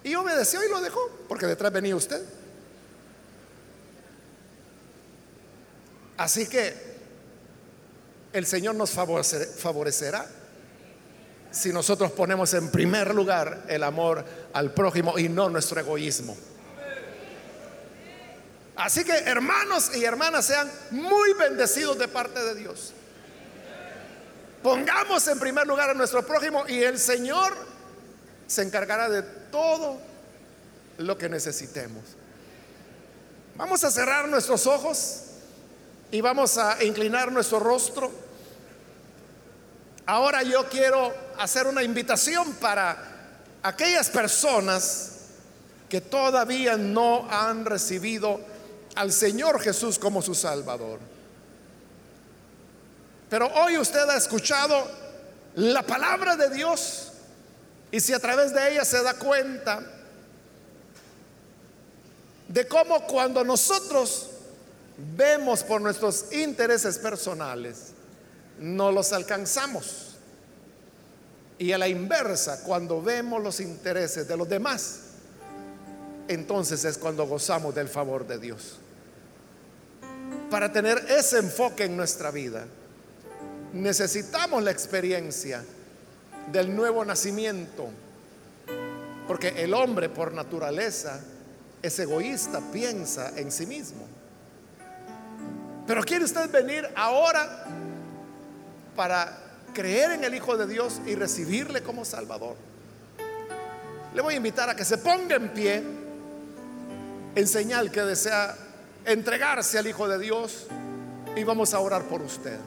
Y 0.04 0.14
obedeció 0.14 0.64
y 0.64 0.68
lo 0.68 0.80
dejó, 0.80 1.00
porque 1.28 1.46
detrás 1.46 1.72
venía 1.72 1.96
usted. 1.96 2.22
Así 6.16 6.46
que 6.46 6.74
el 8.32 8.46
Señor 8.46 8.74
nos 8.74 8.90
favorecerá 8.90 10.26
si 11.50 11.72
nosotros 11.72 12.12
ponemos 12.12 12.52
en 12.54 12.70
primer 12.70 13.14
lugar 13.14 13.64
el 13.68 13.82
amor 13.82 14.24
al 14.52 14.72
prójimo 14.72 15.18
y 15.18 15.28
no 15.28 15.48
nuestro 15.48 15.80
egoísmo. 15.80 16.36
Así 18.76 19.04
que 19.04 19.12
hermanos 19.12 19.90
y 19.96 20.04
hermanas 20.04 20.44
sean 20.44 20.70
muy 20.90 21.32
bendecidos 21.34 21.98
de 21.98 22.08
parte 22.08 22.42
de 22.44 22.54
Dios. 22.54 22.92
Pongamos 24.62 25.26
en 25.28 25.38
primer 25.38 25.66
lugar 25.66 25.90
a 25.90 25.94
nuestro 25.94 26.26
prójimo 26.26 26.64
y 26.68 26.82
el 26.82 26.98
Señor 26.98 27.56
se 28.46 28.62
encargará 28.62 29.08
de 29.08 29.22
todo 29.22 29.98
lo 30.98 31.16
que 31.16 31.28
necesitemos. 31.28 32.02
Vamos 33.56 33.82
a 33.84 33.90
cerrar 33.90 34.28
nuestros 34.28 34.66
ojos 34.66 35.22
y 36.10 36.20
vamos 36.20 36.58
a 36.58 36.82
inclinar 36.84 37.32
nuestro 37.32 37.58
rostro. 37.58 38.10
Ahora 40.04 40.42
yo 40.42 40.68
quiero 40.68 41.14
hacer 41.38 41.66
una 41.66 41.82
invitación 41.82 42.52
para 42.54 42.96
aquellas 43.62 44.10
personas 44.10 45.12
que 45.88 46.00
todavía 46.00 46.76
no 46.76 47.26
han 47.30 47.64
recibido 47.64 48.40
al 48.96 49.12
Señor 49.12 49.60
Jesús 49.60 49.98
como 49.98 50.20
su 50.22 50.34
Salvador. 50.34 50.98
Pero 53.28 53.46
hoy 53.54 53.78
usted 53.78 54.08
ha 54.08 54.16
escuchado 54.16 54.88
la 55.54 55.82
palabra 55.82 56.36
de 56.36 56.50
Dios 56.50 57.12
y 57.90 58.00
si 58.00 58.12
a 58.12 58.18
través 58.18 58.52
de 58.52 58.72
ella 58.72 58.84
se 58.84 59.02
da 59.02 59.14
cuenta 59.14 59.80
de 62.48 62.66
cómo 62.66 63.06
cuando 63.06 63.44
nosotros 63.44 64.30
vemos 65.16 65.62
por 65.62 65.80
nuestros 65.80 66.32
intereses 66.32 66.98
personales, 66.98 67.92
no 68.58 68.92
los 68.92 69.12
alcanzamos. 69.12 70.14
Y 71.58 71.72
a 71.72 71.78
la 71.78 71.88
inversa, 71.88 72.62
cuando 72.62 73.02
vemos 73.02 73.42
los 73.42 73.60
intereses 73.60 74.28
de 74.28 74.36
los 74.36 74.48
demás, 74.48 75.00
entonces 76.28 76.84
es 76.84 76.98
cuando 76.98 77.26
gozamos 77.26 77.74
del 77.74 77.88
favor 77.88 78.26
de 78.26 78.38
Dios. 78.38 78.78
Para 80.50 80.70
tener 80.70 81.04
ese 81.08 81.38
enfoque 81.38 81.84
en 81.84 81.96
nuestra 81.96 82.30
vida, 82.30 82.66
necesitamos 83.72 84.62
la 84.62 84.70
experiencia 84.70 85.64
del 86.52 86.74
nuevo 86.74 87.04
nacimiento, 87.04 87.88
porque 89.26 89.48
el 89.62 89.74
hombre 89.74 90.08
por 90.08 90.32
naturaleza 90.32 91.20
es 91.82 91.98
egoísta, 91.98 92.60
piensa 92.72 93.32
en 93.36 93.50
sí 93.50 93.66
mismo. 93.66 94.06
Pero 95.86 96.02
quiere 96.02 96.24
usted 96.24 96.50
venir 96.50 96.88
ahora 96.94 97.64
para 98.94 99.38
creer 99.74 100.12
en 100.12 100.24
el 100.24 100.34
Hijo 100.34 100.56
de 100.56 100.66
Dios 100.66 101.00
y 101.06 101.16
recibirle 101.16 101.82
como 101.82 102.04
Salvador. 102.04 102.56
Le 104.14 104.22
voy 104.22 104.34
a 104.34 104.36
invitar 104.36 104.70
a 104.70 104.76
que 104.76 104.84
se 104.84 104.98
ponga 104.98 105.36
en 105.36 105.48
pie 105.50 105.82
en 107.34 107.46
señal 107.46 107.90
que 107.90 108.00
desea 108.00 108.56
entregarse 109.06 109.78
al 109.78 109.86
Hijo 109.86 110.08
de 110.08 110.18
Dios 110.18 110.66
y 111.36 111.44
vamos 111.44 111.72
a 111.72 111.78
orar 111.78 112.02
por 112.04 112.20
usted. 112.20 112.58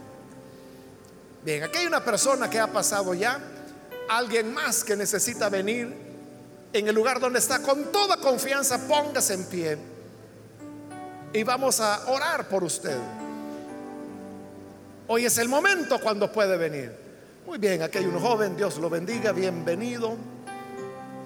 Bien, 1.44 1.64
aquí 1.64 1.80
hay 1.80 1.86
una 1.86 2.04
persona 2.04 2.50
que 2.50 2.60
ha 2.60 2.68
pasado 2.68 3.14
ya, 3.14 3.40
alguien 4.10 4.54
más 4.54 4.84
que 4.84 4.96
necesita 4.96 5.50
venir 5.50 5.94
en 6.74 6.88
el 6.88 6.96
lugar 6.96 7.20
donde 7.20 7.40
está 7.40 7.60
con 7.60 7.92
toda 7.92 8.18
confianza, 8.18 8.88
póngase 8.88 9.34
en 9.34 9.44
pie 9.46 9.78
y 11.34 11.44
vamos 11.44 11.80
a 11.80 12.10
orar 12.10 12.48
por 12.48 12.64
usted. 12.64 12.98
Hoy 15.08 15.26
es 15.26 15.38
el 15.38 15.50
momento 15.50 16.00
cuando 16.00 16.32
puede 16.32 16.58
venir. 16.58 16.96
Muy 17.46 17.58
bien, 17.58 17.82
aquí 17.82 17.98
hay 17.98 18.06
un 18.06 18.20
joven, 18.20 18.56
Dios 18.56 18.78
lo 18.78 18.90
bendiga, 18.90 19.32
bienvenido. 19.32 20.16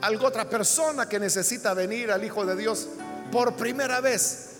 Algo 0.01 0.27
otra 0.27 0.49
persona 0.49 1.07
que 1.07 1.19
necesita 1.19 1.73
venir 1.73 2.11
al 2.11 2.23
Hijo 2.23 2.45
de 2.45 2.55
Dios 2.55 2.87
por 3.31 3.55
primera 3.55 3.99
vez. 3.99 4.52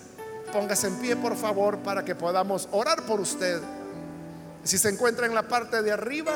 Póngase 0.54 0.86
en 0.86 0.94
pie, 1.00 1.16
por 1.16 1.34
favor, 1.34 1.78
para 1.78 2.04
que 2.04 2.14
podamos 2.14 2.68
orar 2.70 3.02
por 3.02 3.20
usted. 3.20 3.60
Si 4.62 4.78
se 4.78 4.88
encuentra 4.88 5.26
en 5.26 5.34
la 5.34 5.48
parte 5.48 5.82
de 5.82 5.90
arriba, 5.90 6.32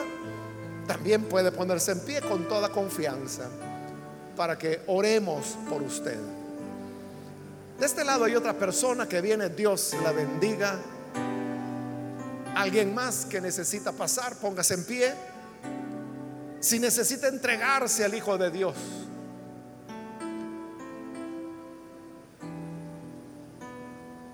también 0.89 1.23
puede 1.27 1.53
ponerse 1.53 1.93
en 1.93 2.01
pie 2.01 2.21
con 2.21 2.49
toda 2.49 2.69
confianza 2.71 3.45
para 4.37 4.59
que 4.59 4.83
oremos 4.89 5.57
por 5.69 5.83
usted. 5.83 6.19
De 7.79 7.87
este 7.87 8.03
lado 8.03 8.25
hay 8.25 8.35
otra 8.35 8.55
persona 8.55 9.09
que 9.09 9.21
viene, 9.21 9.51
Dios 9.51 9.95
la 10.03 10.11
bendiga. 10.11 10.75
Alguien 12.57 12.93
más 12.93 13.25
que 13.25 13.41
necesita 13.41 13.93
pasar, 13.93 14.35
póngase 14.35 14.75
en 14.75 14.85
pie. 14.85 15.15
Si 16.59 16.81
necesita 16.81 17.29
entregarse 17.29 18.05
al 18.05 18.15
Hijo 18.15 18.37
de 18.37 18.51
Dios. 18.51 18.75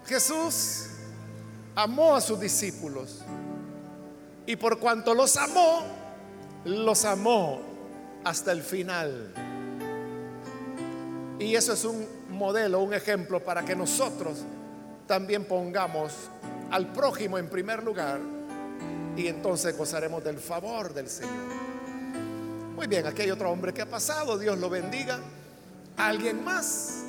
Jesús 0.07 0.87
amó 1.75 2.15
a 2.15 2.21
sus 2.21 2.39
discípulos 2.39 3.21
y 4.47 4.57
por 4.57 4.79
cuanto 4.79 5.15
los 5.15 5.37
amó, 5.37 5.83
los 6.65 7.05
amó 7.05 7.61
hasta 8.23 8.53
el 8.53 8.63
final. 8.63 9.33
Y 11.39 11.55
eso 11.55 11.73
es 11.73 11.85
un 11.85 12.07
modelo, 12.31 12.81
un 12.81 12.95
ejemplo 12.95 13.43
para 13.43 13.65
que 13.65 13.75
nosotros 13.75 14.39
también 15.07 15.47
pongamos 15.47 16.13
al 16.71 16.93
prójimo 16.93 17.39
en 17.39 17.49
primer 17.49 17.83
lugar 17.83 18.21
y 19.17 19.29
entonces 19.29 19.77
gozaremos 19.77 20.23
del 20.23 20.39
favor 20.39 20.93
del 20.93 21.09
Señor. 21.09 21.33
Muy 22.77 22.87
bien, 22.87 23.07
aquí 23.07 23.23
hay 23.23 23.31
otro 23.31 23.51
hombre 23.51 23.73
que 23.73 23.83
ha 23.83 23.89
pasado, 23.89 24.37
Dios 24.37 24.59
lo 24.59 24.69
bendiga. 24.69 25.21
¿Alguien 25.97 26.43
más 26.45 27.04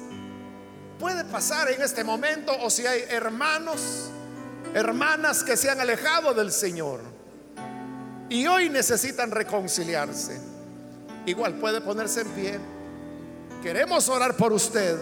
puede 1.00 1.24
pasar 1.26 1.72
en 1.72 1.82
este 1.82 2.04
momento 2.04 2.56
o 2.62 2.70
si 2.70 2.86
hay 2.86 3.04
hermanos, 3.10 4.10
hermanas 4.74 5.44
que 5.44 5.58
se 5.58 5.70
han 5.70 5.80
alejado 5.80 6.34
del 6.34 6.52
Señor 6.52 7.02
y 8.30 8.48
hoy 8.48 8.70
necesitan 8.70 9.32
reconciliarse? 9.32 10.40
Igual 11.26 11.56
puede 11.56 11.82
ponerse 11.82 12.22
en 12.22 12.28
pie 12.30 12.60
Queremos 13.66 14.08
orar 14.10 14.38
por 14.38 14.54
usted. 14.54 14.96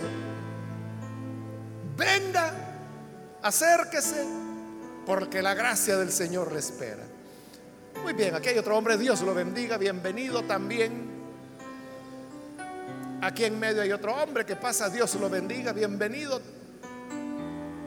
Venga, 1.98 2.54
acérquese, 3.42 4.26
porque 5.06 5.42
la 5.42 5.54
gracia 5.54 5.98
del 5.98 6.14
Señor 6.14 6.54
le 6.54 6.60
espera. 6.60 7.04
Muy 8.02 8.14
bien, 8.14 8.34
aquí 8.36 8.48
hay 8.48 8.58
otro 8.58 8.78
hombre, 8.78 8.98
Dios 8.98 9.22
lo 9.22 9.34
bendiga, 9.34 9.78
bienvenido 9.78 10.44
también. 10.44 11.13
Aquí 13.24 13.46
en 13.46 13.58
medio 13.58 13.82
hay 13.82 13.94
otro 13.94 14.14
hombre 14.14 14.46
que 14.46 14.58
pasa, 14.58 14.90
Dios 14.90 15.16
lo 15.16 15.30
bendiga, 15.30 15.72
bienvenido. 15.72 16.42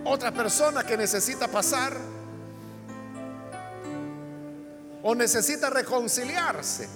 Otra 0.04 0.32
persona 0.32 0.82
que 0.82 0.96
necesita 0.96 1.46
pasar 1.46 1.94
o 5.02 5.14
necesita 5.14 5.68
reconciliarse. 5.68 6.88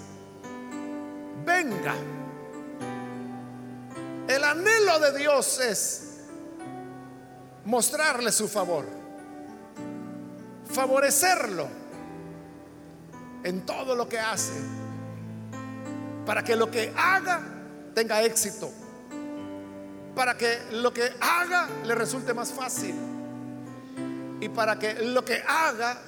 Venga. 1.45 1.95
El 4.27 4.43
anhelo 4.43 4.99
de 5.01 5.19
Dios 5.19 5.61
es 5.61 6.21
mostrarle 7.67 8.33
su 8.33 8.49
favor, 8.49 8.87
favorecerlo 10.73 11.69
en 13.45 13.67
todo 13.67 13.95
lo 13.95 14.09
que 14.09 14.19
hace, 14.19 14.55
para 16.25 16.43
que 16.43 16.57
lo 16.57 16.71
que 16.71 16.91
haga 16.97 17.60
tenga 17.95 18.23
éxito, 18.23 18.71
para 20.15 20.37
que 20.37 20.59
lo 20.73 20.93
que 20.93 21.13
haga 21.21 21.69
le 21.85 21.95
resulte 21.95 22.35
más 22.35 22.53
fácil 22.53 22.95
y 24.41 24.49
para 24.49 24.79
que 24.79 24.95
lo 24.95 25.25
que 25.25 25.43
haga 25.47 25.99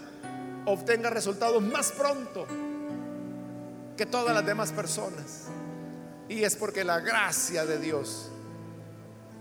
obtenga 0.67 1.11
resultados 1.11 1.63
más 1.63 1.93
pronto 1.93 2.47
que 3.97 4.07
todas 4.07 4.35
las 4.35 4.45
demás 4.45 4.73
personas. 4.73 5.45
Y 6.29 6.45
es 6.45 6.57
porque 6.57 6.85
la 6.85 7.01
gracia 7.01 7.67
de 7.67 7.79
Dios, 7.79 8.31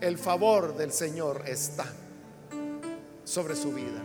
el 0.02 0.18
favor 0.18 0.76
del 0.76 0.92
Señor 0.92 1.44
está 1.46 1.86
sobre 3.24 3.56
su 3.56 3.72
vida. 3.72 4.02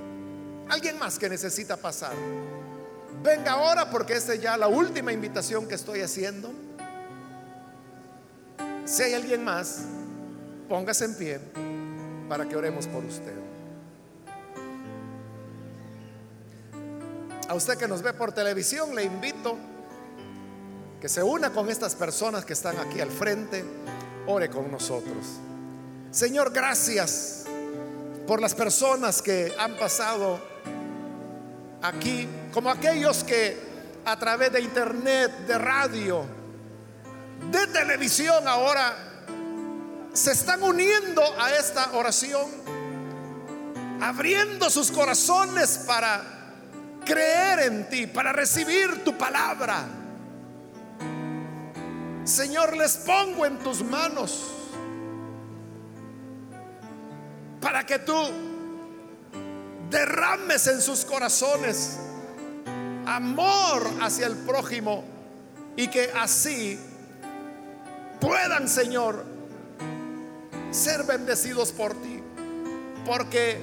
Alguien 0.68 0.99
más 0.99 1.18
que 1.18 1.28
necesita 1.28 1.76
pasar. 1.76 2.14
Venga 3.22 3.53
ahora 3.53 3.91
porque 3.91 4.14
esta 4.14 4.34
es 4.34 4.41
ya 4.41 4.57
la 4.57 4.68
última 4.68 5.12
invitación 5.12 5.66
que 5.66 5.74
estoy 5.74 6.01
haciendo. 6.01 6.53
Si 8.87 9.03
hay 9.03 9.14
alguien 9.14 9.43
más, 9.43 9.80
póngase 10.68 11.07
en 11.07 11.14
pie 11.16 11.41
para 12.28 12.49
que 12.49 12.55
oremos 12.55 12.87
por 12.87 13.05
usted. 13.05 13.34
A 17.49 17.55
usted 17.55 17.76
que 17.76 17.89
nos 17.89 18.01
ve 18.03 18.12
por 18.12 18.32
televisión, 18.32 18.95
le 18.95 19.03
invito 19.03 19.57
que 21.01 21.09
se 21.09 21.22
una 21.22 21.51
con 21.51 21.68
estas 21.68 21.97
personas 21.97 22.45
que 22.45 22.53
están 22.53 22.78
aquí 22.78 23.01
al 23.01 23.11
frente, 23.11 23.64
ore 24.28 24.49
con 24.49 24.70
nosotros. 24.70 25.41
Señor, 26.12 26.53
gracias 26.53 27.45
por 28.24 28.41
las 28.41 28.55
personas 28.55 29.20
que 29.20 29.53
han 29.59 29.76
pasado 29.76 30.41
aquí, 31.82 32.28
como 32.53 32.70
aquellos 32.70 33.24
que 33.24 33.57
a 34.05 34.16
través 34.16 34.53
de 34.53 34.61
internet, 34.61 35.47
de 35.47 35.59
radio, 35.59 36.24
de 37.51 37.66
televisión 37.68 38.47
ahora 38.47 38.95
se 40.12 40.32
están 40.32 40.62
uniendo 40.62 41.22
a 41.39 41.51
esta 41.53 41.93
oración, 41.93 42.47
abriendo 44.01 44.70
sus 44.70 44.91
corazones 44.91 45.84
para 45.87 46.22
creer 47.05 47.61
en 47.61 47.89
ti, 47.89 48.07
para 48.07 48.32
recibir 48.32 49.05
tu 49.05 49.16
palabra. 49.16 49.84
Señor, 52.24 52.76
les 52.76 52.97
pongo 52.97 53.47
en 53.47 53.59
tus 53.59 53.84
manos 53.84 54.43
para 57.61 57.84
que 57.87 57.99
tú 58.01 58.14
derrames 59.91 60.66
en 60.66 60.80
sus 60.80 61.05
corazones 61.05 61.99
amor 63.07 63.89
hacia 64.01 64.26
el 64.26 64.37
prójimo 64.37 65.05
y 65.76 65.89
que 65.89 66.11
así 66.16 66.78
puedan, 68.21 68.69
Señor, 68.69 69.25
ser 70.71 71.05
bendecidos 71.05 71.73
por 71.73 71.95
ti. 71.95 72.23
Porque 73.05 73.59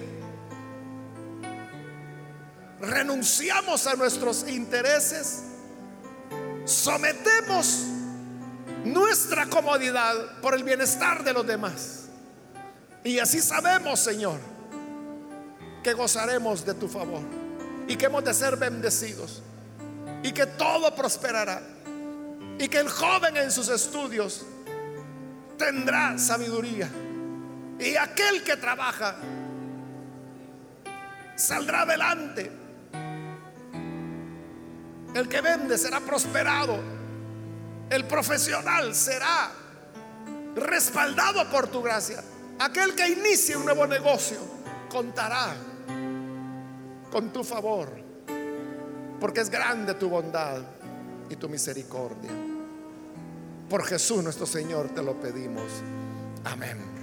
renunciamos 2.79 3.87
a 3.87 3.95
nuestros 3.95 4.47
intereses, 4.47 5.43
sometemos 6.65 7.85
nuestra 8.85 9.47
comodidad 9.47 10.41
por 10.41 10.53
el 10.53 10.63
bienestar 10.63 11.23
de 11.23 11.33
los 11.33 11.45
demás. 11.45 12.05
Y 13.03 13.19
así 13.19 13.41
sabemos, 13.41 13.99
Señor, 13.99 14.39
que 15.83 15.93
gozaremos 15.93 16.65
de 16.65 16.73
tu 16.73 16.87
favor 16.87 17.21
y 17.87 17.95
que 17.97 18.05
hemos 18.05 18.23
de 18.23 18.33
ser 18.33 18.55
bendecidos 18.55 19.41
y 20.23 20.31
que 20.31 20.45
todo 20.45 20.95
prosperará 20.95 21.61
y 22.59 22.67
que 22.67 22.79
el 22.79 22.89
joven 22.89 23.37
en 23.37 23.51
sus 23.51 23.69
estudios 23.69 24.45
tendrá 25.57 26.17
sabiduría 26.17 26.89
y 27.79 27.95
aquel 27.95 28.43
que 28.43 28.57
trabaja 28.57 29.15
saldrá 31.35 31.81
adelante. 31.81 32.51
El 35.13 35.27
que 35.27 35.41
vende 35.41 35.77
será 35.77 35.99
prosperado 35.99 36.93
el 37.93 38.05
profesional 38.05 38.95
será 38.95 39.51
respaldado 40.55 41.47
por 41.49 41.67
tu 41.67 41.81
gracia. 41.81 42.23
Aquel 42.59 42.95
que 42.95 43.07
inicie 43.07 43.55
un 43.55 43.65
nuevo 43.65 43.85
negocio 43.85 44.39
contará 44.89 45.53
con 47.11 47.31
tu 47.31 47.43
favor, 47.43 47.91
porque 49.19 49.41
es 49.41 49.49
grande 49.49 49.93
tu 49.93 50.09
bondad 50.09 50.63
y 51.29 51.35
tu 51.35 51.49
misericordia. 51.49 52.31
Por 53.69 53.85
Jesús 53.85 54.23
nuestro 54.23 54.45
Señor 54.45 54.89
te 54.89 55.01
lo 55.01 55.19
pedimos. 55.19 55.71
Amén. 56.43 57.02